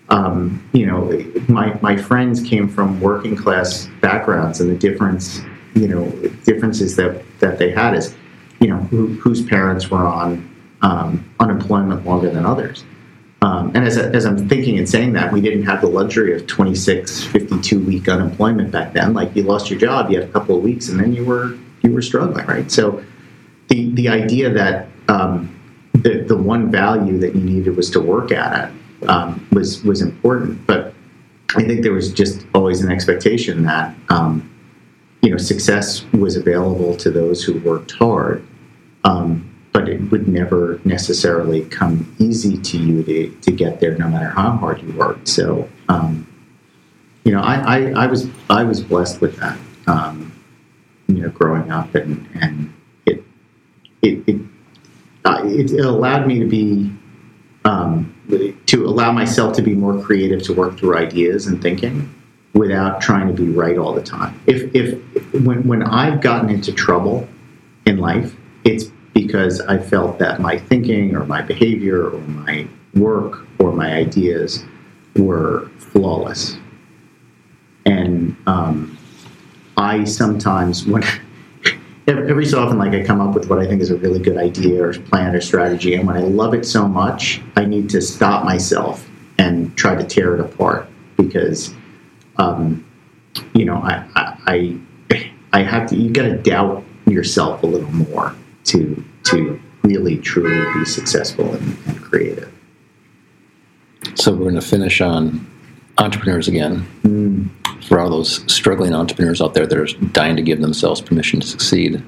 Um, 0.10 0.68
you 0.74 0.86
know, 0.86 1.12
my 1.48 1.78
my 1.82 1.98
friends 1.98 2.42
came 2.42 2.68
from 2.68 3.02
working 3.02 3.36
class 3.36 3.90
backgrounds, 4.02 4.62
and 4.62 4.70
the 4.70 4.78
difference, 4.78 5.42
you 5.74 5.88
know, 5.88 6.10
differences 6.46 6.96
that 6.98 7.24
that 7.40 7.58
they 7.58 7.72
had 7.72 7.96
is, 7.96 8.16
you 8.60 8.68
know, 8.68 8.78
who, 8.78 9.08
whose 9.08 9.44
parents 9.44 9.90
were 9.90 10.06
on 10.06 10.53
um, 10.84 11.28
unemployment 11.40 12.06
longer 12.06 12.30
than 12.30 12.46
others. 12.46 12.84
Um, 13.42 13.72
and 13.76 13.86
as, 13.86 13.98
as 13.98 14.26
I'm 14.26 14.48
thinking 14.48 14.78
and 14.78 14.88
saying 14.88 15.14
that, 15.14 15.34
we 15.34 15.42
didn't 15.42 15.64
have 15.64 15.82
the 15.82 15.88
luxury 15.88 16.34
of 16.34 16.48
26, 16.48 17.24
52 17.26 17.80
week 17.80 18.08
unemployment 18.08 18.72
back 18.72 18.94
then. 18.94 19.14
Like 19.14 19.36
you 19.36 19.44
lost 19.44 19.70
your 19.70 19.80
job, 19.80 20.10
you 20.10 20.20
had 20.20 20.30
a 20.30 20.32
couple 20.32 20.56
of 20.56 20.64
weeks, 20.64 20.88
and 20.88 21.00
then 21.00 21.14
you 21.14 21.26
were 21.26 21.58
you 21.82 21.92
were 21.92 22.02
struggling, 22.02 22.46
right? 22.46 22.72
So 22.72 23.04
the 23.68 23.92
the 23.96 24.08
idea 24.08 24.50
that 24.52 24.88
um, 25.10 25.54
the 25.94 26.24
the 26.26 26.38
one 26.38 26.72
value 26.72 27.18
that 27.20 27.36
you 27.36 27.42
needed 27.42 27.76
was 27.76 27.90
to 27.92 28.00
work 28.00 28.32
at 28.32 28.70
it 28.70 29.10
um, 29.10 29.46
was 29.52 29.84
was 29.84 30.02
important, 30.02 30.66
but 30.66 30.94
I 31.56 31.64
think 31.64 31.84
there 31.84 31.94
was 31.94 32.14
just 32.14 32.46
always 32.56 32.82
an 32.82 32.92
expectation 32.92 33.64
that 33.64 33.94
um, 34.08 34.50
you 35.22 35.30
know 35.30 35.38
success 35.38 36.06
was 36.14 36.38
available 36.38 36.96
to 36.98 37.12
those 37.12 37.44
who 37.44 37.60
worked 37.60 37.92
hard. 37.92 38.46
Um, 39.04 39.53
but 39.74 39.90
it 39.90 40.00
would 40.12 40.28
never 40.28 40.80
necessarily 40.86 41.66
come 41.66 42.16
easy 42.20 42.58
to 42.58 42.78
you 42.78 43.04
to, 43.04 43.30
to 43.42 43.52
get 43.52 43.80
there, 43.80 43.98
no 43.98 44.08
matter 44.08 44.30
how 44.30 44.52
hard 44.52 44.82
you 44.82 44.94
worked. 44.94 45.28
So, 45.28 45.68
um, 45.90 46.28
you 47.26 47.32
know, 47.32 47.42
I, 47.42 47.56
I, 47.56 48.04
I, 48.04 48.08
was 48.08 48.30
I 48.50 48.64
was 48.64 48.82
blessed 48.82 49.20
with 49.20 49.36
that. 49.38 49.58
Um, 49.88 50.32
you 51.08 51.22
know, 51.22 51.30
growing 51.30 51.72
up, 51.72 51.96
and 51.96 52.26
and 52.42 52.74
it 53.06 53.24
it 54.02 54.24
it, 54.28 54.42
uh, 55.26 55.42
it, 55.44 55.72
allowed 55.72 56.28
me 56.28 56.40
to 56.40 56.46
be 56.46 56.92
um, 57.66 58.16
to 58.68 58.86
allow 58.86 59.12
myself 59.12 59.56
to 59.58 59.62
be 59.62 59.74
more 59.74 60.02
creative, 60.02 60.42
to 60.44 60.54
work 60.54 60.78
through 60.78 60.98
ideas 60.98 61.48
and 61.48 61.62
thinking 61.62 62.14
without 62.54 63.02
trying 63.02 63.28
to 63.28 63.34
be 63.34 63.50
right 63.50 63.78
all 63.78 63.94
the 63.94 64.02
time. 64.02 64.40
If 64.48 64.74
if 64.74 64.98
when 65.34 65.68
when 65.68 65.84
I've 65.84 66.22
gotten 66.22 66.50
into 66.50 66.72
trouble 66.72 67.28
in 67.86 67.98
life, 67.98 68.36
it's 68.64 68.86
because 69.14 69.62
I 69.62 69.78
felt 69.78 70.20
that 70.20 70.42
my 70.42 70.58
thinking 70.58 71.16
or 71.16 71.26
my 71.26 71.42
behavior 71.42 72.10
or 72.10 72.20
my 72.22 72.68
work 72.96 73.46
or 73.60 73.72
my 73.72 73.94
ideas 73.94 74.66
were 75.16 75.70
flawless. 75.78 76.58
And 77.86 78.36
um, 78.48 78.98
I 79.78 80.04
sometimes, 80.06 80.86
when 80.86 81.04
every 82.08 82.46
so 82.46 82.60
often, 82.64 82.78
like 82.78 82.94
I 82.94 83.04
come 83.04 83.22
up 83.22 83.36
with 83.36 83.50
what 83.50 83.60
I 83.60 83.68
think 83.68 83.82
is 83.82 83.92
a 83.92 83.98
really 83.98 84.20
good 84.20 84.38
idea 84.38 84.84
or 84.84 84.94
plan 84.94 85.36
or 85.36 85.42
strategy, 85.42 85.94
and 85.96 86.08
when 86.08 86.18
I 86.18 86.22
love 86.22 86.54
it 86.54 86.66
so 86.66 86.88
much, 86.88 87.42
I 87.56 87.66
need 87.66 87.90
to 87.92 88.02
stop 88.02 88.46
myself 88.46 89.08
and 89.38 89.76
try 89.78 89.96
to 89.96 90.04
tear 90.04 90.36
it 90.36 90.40
apart 90.40 90.88
because, 91.18 91.74
um, 92.38 92.86
you 93.54 93.66
know, 93.66 93.78
I, 93.78 94.06
I, 94.16 94.80
I 95.52 95.64
have 95.64 95.90
to. 95.90 95.96
You 95.96 96.10
got 96.12 96.24
to 96.24 96.38
doubt 96.38 96.84
yourself 97.06 97.64
a 97.64 97.66
little 97.66 97.92
more 97.92 98.36
to 98.66 99.04
to 99.24 99.60
really 99.84 100.18
truly 100.18 100.64
be 100.74 100.86
successful 100.86 101.54
and, 101.54 101.78
and 101.88 102.02
creative. 102.02 102.52
So 104.16 104.32
we're 104.32 104.50
going 104.50 104.56
to 104.56 104.62
finish 104.62 105.02
on 105.02 105.50
entrepreneurs 105.98 106.48
again. 106.48 106.86
Mm. 107.04 107.50
For 107.86 108.00
all 108.00 108.10
those 108.10 108.50
struggling 108.52 108.94
entrepreneurs 108.94 109.42
out 109.42 109.54
there 109.54 109.68
that 109.68 109.78
are 109.78 109.86
dying 110.08 110.38
to 110.38 110.42
give 110.42 110.62
themselves 110.62 111.02
permission 111.02 111.42
to 111.42 111.48
succeed, 111.48 112.02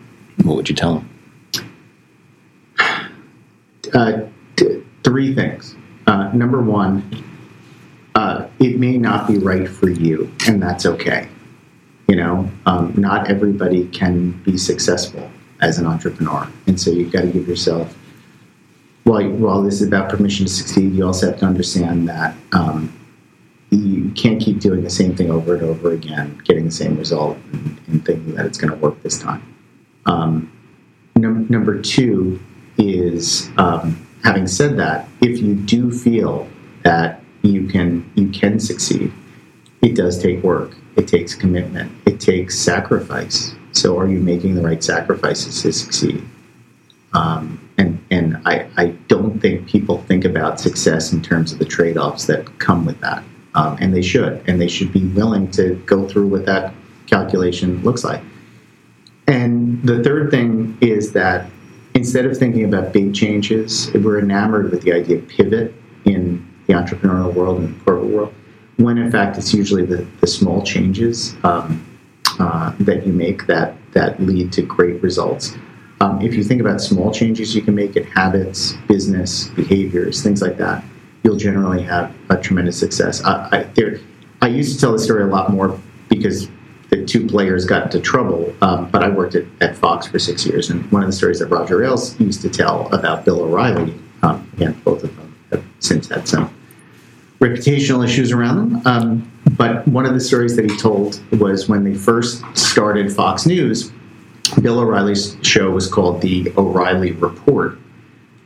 what 0.44 0.56
would 0.56 0.70
you 0.70 0.76
tell 0.76 0.96
them? 0.96 1.10
Uh, 3.94 4.22
t- 4.56 4.84
three 5.04 5.36
things. 5.36 5.76
Uh, 6.08 6.32
number 6.34 6.62
one, 6.62 7.04
uh, 8.16 8.48
it 8.60 8.80
may 8.80 8.98
not 8.98 9.28
be 9.28 9.38
right 9.38 9.68
for 9.68 9.90
you, 9.90 10.32
and 10.48 10.62
that's 10.62 10.86
okay. 10.86 11.28
You 12.08 12.16
know, 12.16 12.50
um, 12.66 12.94
not 12.96 13.30
everybody 13.30 13.88
can 13.88 14.32
be 14.44 14.58
successful 14.58 15.30
as 15.62 15.78
an 15.78 15.86
entrepreneur. 15.86 16.50
And 16.68 16.80
so 16.80 16.92
you've 16.92 17.12
got 17.12 17.22
to 17.22 17.28
give 17.28 17.48
yourself, 17.48 17.98
while, 19.04 19.28
while 19.30 19.62
this 19.62 19.82
is 19.82 19.88
about 19.88 20.10
permission 20.10 20.46
to 20.46 20.52
succeed, 20.52 20.94
you 20.94 21.06
also 21.06 21.30
have 21.30 21.40
to 21.40 21.46
understand 21.46 22.10
that 22.10 22.36
um, 22.52 22.92
you 23.70 24.12
can't 24.12 24.42
keep 24.42 24.60
doing 24.60 24.84
the 24.84 24.90
same 24.90 25.16
thing 25.16 25.32
over 25.32 25.56
and 25.56 25.64
over 25.64 25.92
again, 25.92 26.42
getting 26.46 26.66
the 26.66 26.72
same 26.72 26.98
result, 26.98 27.38
and, 27.54 27.80
and 27.88 28.06
thinking 28.06 28.36
that 28.36 28.46
it's 28.46 28.58
going 28.58 28.72
to 28.72 28.80
work 28.80 29.02
this 29.04 29.20
time. 29.20 29.56
Um, 30.06 30.52
num- 31.16 31.48
number 31.50 31.82
two 31.82 32.40
is 32.78 33.50
um, 33.58 34.08
having 34.24 34.48
said 34.48 34.78
that, 34.78 35.08
if 35.22 35.40
you 35.40 35.56
do 35.56 35.92
feel 35.92 36.48
that 36.84 37.22
you 37.42 37.68
can 37.68 38.10
you 38.16 38.30
can 38.30 38.60
succeed, 38.60 39.12
it 39.82 39.96
does 39.96 40.22
take 40.22 40.44
work. 40.44 40.76
It 40.96 41.08
takes 41.08 41.36
commitment. 41.36 41.92
It 42.06 42.20
takes 42.20 42.58
sacrifice. 42.58 43.56
So 43.76 44.00
are 44.00 44.08
you 44.08 44.20
making 44.20 44.56
the 44.56 44.62
right 44.62 44.84
sacrifices 44.84 45.62
to 45.62 45.72
succeed? 45.74 46.24
Um, 47.14 47.70
and 47.78 48.04
and 48.10 48.38
I, 48.46 48.68
I 48.78 48.88
don't 49.08 49.40
think 49.40 49.68
people 49.68 50.02
think 50.04 50.26
about 50.26 50.60
success 50.60 51.14
in 51.14 51.22
terms 51.22 51.52
of 51.52 51.60
the 51.60 51.66
trade 51.66 51.98
offs 51.98 52.26
that 52.26 52.60
come 52.60 52.86
with 52.86 53.00
that. 53.02 53.24
Um, 53.54 53.78
and 53.80 53.94
they 53.96 54.02
should. 54.02 54.44
And 54.48 54.60
they 54.60 54.68
should 54.68 54.92
be 54.92 55.06
willing 55.06 55.50
to 55.52 55.76
go 55.86 56.08
through 56.08 56.28
what 56.28 56.46
that 56.46 56.74
calculation 57.08 57.82
looks 57.84 58.04
like. 58.04 58.22
And 59.28 59.82
the 59.84 60.04
third 60.04 60.30
thing 60.30 60.78
is 60.82 61.14
that 61.14 61.50
instead 61.94 62.26
of 62.26 62.38
thinking 62.38 62.66
about 62.66 62.94
big 62.94 63.16
changes, 63.16 63.92
we're 63.94 64.20
enamored 64.20 64.72
with 64.72 64.82
the 64.82 64.94
idea 64.94 65.18
of 65.18 65.28
pivot 65.28 65.74
in 66.04 66.46
the 66.68 66.74
entrepreneurial 66.74 67.34
world 67.34 67.60
and 67.60 67.76
the 67.76 67.84
corporate 67.84 68.12
world, 68.12 68.34
when 68.78 68.98
in 68.98 69.12
fact 69.12 69.38
it's 69.38 69.54
usually 69.54 69.86
the, 69.86 70.06
the 70.22 70.28
small 70.28 70.62
changes. 70.64 71.36
Um, 71.44 71.86
uh, 72.40 72.74
that 72.80 73.06
you 73.06 73.14
make 73.14 73.48
that 73.48 73.76
that 73.94 74.20
lead 74.20 74.52
to 74.54 74.62
great 74.62 75.02
results. 75.02 75.56
Um, 76.02 76.22
if 76.22 76.34
you 76.34 76.44
think 76.44 76.60
about 76.60 76.82
small 76.82 77.12
changes 77.12 77.56
you 77.56 77.62
can 77.62 77.74
make 77.74 77.96
in 77.96 78.04
habits, 78.04 78.74
business 78.88 79.48
behaviors, 79.50 80.22
things 80.22 80.42
like 80.42 80.58
that, 80.58 80.84
you'll 81.24 81.38
generally 81.38 81.82
have 81.84 82.14
a 82.30 82.38
tremendous 82.38 82.78
success. 82.78 83.24
I, 83.24 83.50
I, 83.52 83.64
there, 83.76 84.00
I 84.42 84.48
used 84.48 84.76
to 84.76 84.80
tell 84.80 84.92
the 84.92 85.00
story 85.00 85.24
a 85.24 85.28
lot 85.28 85.52
more 85.52 85.80
because 86.10 86.50
the 86.90 87.06
two 87.06 87.26
players 87.26 87.66
got 87.66 87.84
into 87.86 88.00
trouble, 88.00 88.54
um, 88.62 88.90
but 88.92 89.04
I 89.04 89.10
worked 89.10 89.36
at, 89.36 89.46
at, 89.62 89.76
Fox 89.76 90.08
for 90.08 90.20
six 90.20 90.46
years, 90.46 90.70
and 90.70 90.90
one 90.92 91.02
of 91.02 91.08
the 91.08 91.14
stories 91.14 91.40
that 91.40 91.48
Roger 91.48 91.84
Ailes 91.84 92.20
used 92.20 92.42
to 92.42 92.50
tell 92.50 92.94
about 92.94 93.26
Bill 93.26 93.42
O'Reilly, 93.42 93.94
um, 94.22 94.50
again, 94.54 94.80
both 94.84 95.04
of 95.04 95.16
them 95.16 95.36
have 95.52 95.64
since 95.80 96.10
had 96.10 96.28
some 96.28 96.54
reputational 97.40 98.04
issues 98.06 98.32
around 98.32 98.58
them. 98.58 98.82
Um, 98.86 99.32
but 99.58 99.88
one 99.88 100.06
of 100.06 100.14
the 100.14 100.20
stories 100.20 100.56
that 100.56 100.70
he 100.70 100.78
told 100.78 101.22
was 101.40 101.70
when 101.70 101.84
they 101.84 101.94
first 101.94 102.44
started 102.58 103.12
Fox 103.12 103.46
News, 103.46 103.92
Bill 104.62 104.80
O'Reilly's 104.80 105.38
show 105.42 105.72
was 105.72 105.88
called 105.88 106.22
The 106.22 106.52
O'Reilly 106.58 107.12
Report, 107.14 107.78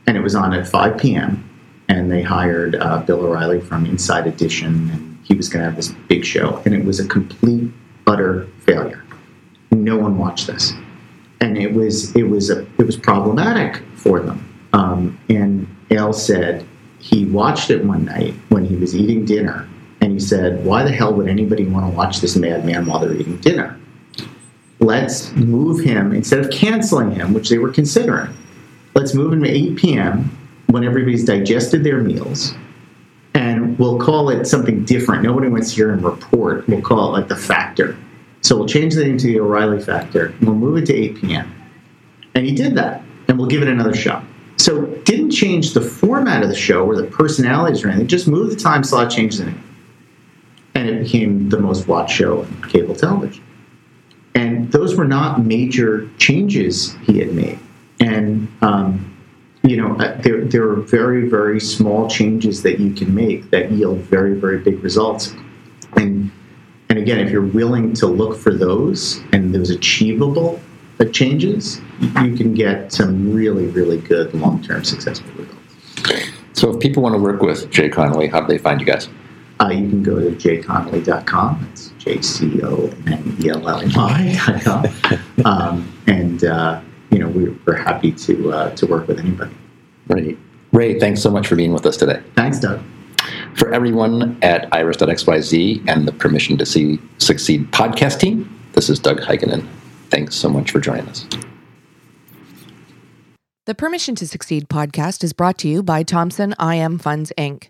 and 0.06 0.16
it 0.16 0.20
was 0.20 0.34
on 0.34 0.52
at 0.52 0.68
5 0.68 0.98
p.m. 0.98 1.46
And 1.88 2.10
they 2.10 2.22
hired 2.22 2.76
uh, 2.76 2.98
Bill 3.02 3.20
O'Reilly 3.20 3.60
from 3.60 3.86
Inside 3.86 4.26
Edition, 4.26 4.90
and 4.90 5.18
he 5.24 5.34
was 5.34 5.48
going 5.48 5.60
to 5.60 5.66
have 5.66 5.76
this 5.76 5.88
big 6.08 6.24
show. 6.24 6.62
And 6.64 6.74
it 6.74 6.84
was 6.84 7.00
a 7.00 7.08
complete, 7.08 7.70
utter 8.06 8.46
failure. 8.60 9.02
No 9.72 9.96
one 9.96 10.16
watched 10.16 10.46
this, 10.46 10.72
and 11.40 11.58
it 11.58 11.72
was 11.72 12.14
it 12.14 12.24
was 12.24 12.50
a, 12.50 12.62
it 12.78 12.86
was 12.86 12.96
problematic 12.96 13.82
for 13.94 14.20
them. 14.20 14.46
Um, 14.72 15.18
and 15.28 15.66
Ailes 15.90 16.24
said 16.24 16.66
he 16.98 17.24
watched 17.26 17.70
it 17.70 17.84
one 17.84 18.04
night 18.04 18.34
when 18.50 18.64
he 18.64 18.76
was 18.76 18.94
eating 18.96 19.24
dinner 19.24 19.68
and 20.00 20.12
he 20.12 20.20
said, 20.20 20.64
Why 20.64 20.82
the 20.82 20.90
hell 20.90 21.12
would 21.14 21.28
anybody 21.28 21.66
want 21.66 21.90
to 21.90 21.96
watch 21.96 22.20
this 22.20 22.36
madman 22.36 22.86
while 22.86 23.00
they're 23.00 23.14
eating 23.14 23.36
dinner? 23.38 23.78
Let's 24.80 25.32
move 25.32 25.84
him, 25.84 26.12
instead 26.14 26.38
of 26.38 26.50
canceling 26.50 27.10
him, 27.10 27.34
which 27.34 27.50
they 27.50 27.58
were 27.58 27.70
considering, 27.70 28.34
let's 28.94 29.14
move 29.14 29.32
him 29.32 29.42
to 29.42 29.50
8 29.50 29.76
p.m. 29.76 30.36
when 30.68 30.84
everybody's 30.84 31.24
digested 31.24 31.84
their 31.84 31.98
meals. 31.98 32.54
And 33.34 33.78
we'll 33.78 33.98
call 33.98 34.30
it 34.30 34.46
something 34.46 34.84
different. 34.84 35.22
Nobody 35.22 35.48
wants 35.48 35.70
to 35.70 35.76
hear 35.76 35.92
him 35.92 36.04
report. 36.04 36.66
We'll 36.66 36.80
call 36.80 37.08
it 37.08 37.18
like 37.18 37.28
the 37.28 37.36
factor. 37.36 37.96
So 38.40 38.56
we'll 38.56 38.66
change 38.66 38.94
the 38.94 39.04
name 39.04 39.18
to 39.18 39.26
the 39.26 39.40
O'Reilly 39.40 39.82
factor. 39.82 40.34
We'll 40.40 40.54
move 40.54 40.78
it 40.78 40.86
to 40.86 40.94
8 40.94 41.20
p.m. 41.20 41.54
And 42.34 42.46
he 42.46 42.54
did 42.54 42.74
that. 42.76 43.02
And 43.28 43.38
we'll 43.38 43.48
give 43.48 43.60
it 43.62 43.68
another 43.68 43.94
shot. 43.94 44.24
So 44.56 44.86
didn't 45.04 45.30
change 45.30 45.74
the 45.74 45.80
format 45.80 46.42
of 46.42 46.48
the 46.48 46.56
show 46.56 46.84
or 46.86 46.96
the 46.96 47.04
personalities 47.04 47.84
or 47.84 47.88
anything. 47.88 48.08
Just 48.08 48.28
moved 48.28 48.52
the 48.52 48.60
time 48.60 48.82
slot, 48.82 49.10
changed 49.10 49.40
the 49.40 49.46
name 49.46 49.69
and 50.80 50.88
it 50.88 51.02
became 51.04 51.50
the 51.50 51.58
most 51.58 51.86
watched 51.86 52.16
show 52.16 52.40
on 52.40 52.62
cable 52.70 52.94
television. 52.94 53.44
And 54.34 54.72
those 54.72 54.96
were 54.96 55.04
not 55.04 55.44
major 55.44 56.08
changes 56.16 56.94
he 57.04 57.18
had 57.18 57.34
made. 57.34 57.58
And, 58.00 58.48
um, 58.62 59.14
you 59.62 59.76
know, 59.76 59.94
uh, 59.96 60.18
there, 60.22 60.42
there 60.44 60.70
are 60.70 60.76
very, 60.76 61.28
very 61.28 61.60
small 61.60 62.08
changes 62.08 62.62
that 62.62 62.80
you 62.80 62.94
can 62.94 63.14
make 63.14 63.50
that 63.50 63.70
yield 63.70 63.98
very, 63.98 64.34
very 64.34 64.58
big 64.58 64.82
results. 64.82 65.34
And, 65.96 66.30
and 66.88 66.98
again, 66.98 67.18
if 67.20 67.30
you're 67.30 67.42
willing 67.42 67.92
to 67.94 68.06
look 68.06 68.38
for 68.38 68.54
those 68.54 69.20
and 69.32 69.54
those 69.54 69.68
achievable 69.68 70.60
uh, 70.98 71.04
changes, 71.06 71.82
you 72.00 72.34
can 72.36 72.54
get 72.54 72.90
some 72.90 73.34
really, 73.34 73.66
really 73.66 73.98
good 73.98 74.32
long 74.32 74.62
term 74.62 74.82
successful 74.84 75.30
results. 75.32 76.30
So, 76.54 76.70
if 76.70 76.80
people 76.80 77.02
want 77.02 77.14
to 77.14 77.20
work 77.20 77.42
with 77.42 77.70
JConnelly, 77.70 78.30
how 78.30 78.40
do 78.40 78.46
they 78.46 78.58
find 78.58 78.80
you 78.80 78.86
guys? 78.86 79.08
Uh, 79.60 79.68
you 79.68 79.88
can 79.88 80.02
go 80.02 80.18
to 80.18 80.30
jconnelly.com. 80.30 81.68
It's 81.70 81.88
J 81.98 82.22
C 82.22 82.62
O 82.62 82.90
N 83.06 83.36
E 83.40 83.50
L 83.50 83.68
L 83.68 83.82
Y.com. 83.84 84.86
Um, 85.46 85.90
and, 86.06 86.44
uh, 86.44 86.82
you 87.10 87.18
know, 87.18 87.26
we, 87.26 87.48
are 87.66 87.74
happy 87.74 88.12
to, 88.12 88.52
uh, 88.52 88.74
to 88.74 88.86
work 88.86 89.08
with 89.08 89.18
anybody. 89.18 89.54
Right. 90.06 90.36
Ray, 90.72 91.00
thanks 91.00 91.22
so 91.22 91.30
much 91.30 91.46
for 91.46 91.56
being 91.56 91.72
with 91.72 91.86
us 91.86 91.96
today. 91.96 92.22
Thanks, 92.36 92.60
Doug. 92.60 92.82
For 93.54 93.72
everyone 93.72 94.38
at 94.42 94.68
iris.xyz 94.72 95.88
and 95.88 96.06
the 96.06 96.12
Permission 96.12 96.58
to 96.58 96.66
See, 96.66 96.98
Succeed 97.16 97.72
podcast 97.72 98.20
team, 98.20 98.60
this 98.72 98.90
is 98.90 98.98
Doug 98.98 99.20
Heikkinen. 99.20 99.66
Thanks 100.10 100.36
so 100.36 100.50
much 100.50 100.70
for 100.72 100.78
joining 100.78 101.08
us. 101.08 101.26
The 103.64 103.74
Permission 103.74 104.14
to 104.16 104.26
Succeed 104.26 104.68
podcast 104.68 105.24
is 105.24 105.32
brought 105.32 105.56
to 105.58 105.68
you 105.68 105.82
by 105.82 106.02
Thompson 106.02 106.54
IM 106.60 106.98
Funds 106.98 107.32
Inc. 107.38 107.68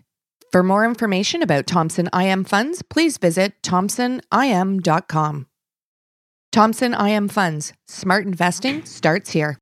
For 0.51 0.63
more 0.63 0.83
information 0.83 1.41
about 1.41 1.65
Thompson 1.65 2.09
IM 2.13 2.43
Funds, 2.43 2.81
please 2.81 3.17
visit 3.17 3.53
thompsonim.com. 3.63 5.47
Thompson 6.51 6.93
IM 6.93 7.29
Funds, 7.29 7.73
smart 7.87 8.25
investing 8.25 8.83
starts 8.83 9.29
here. 9.31 9.49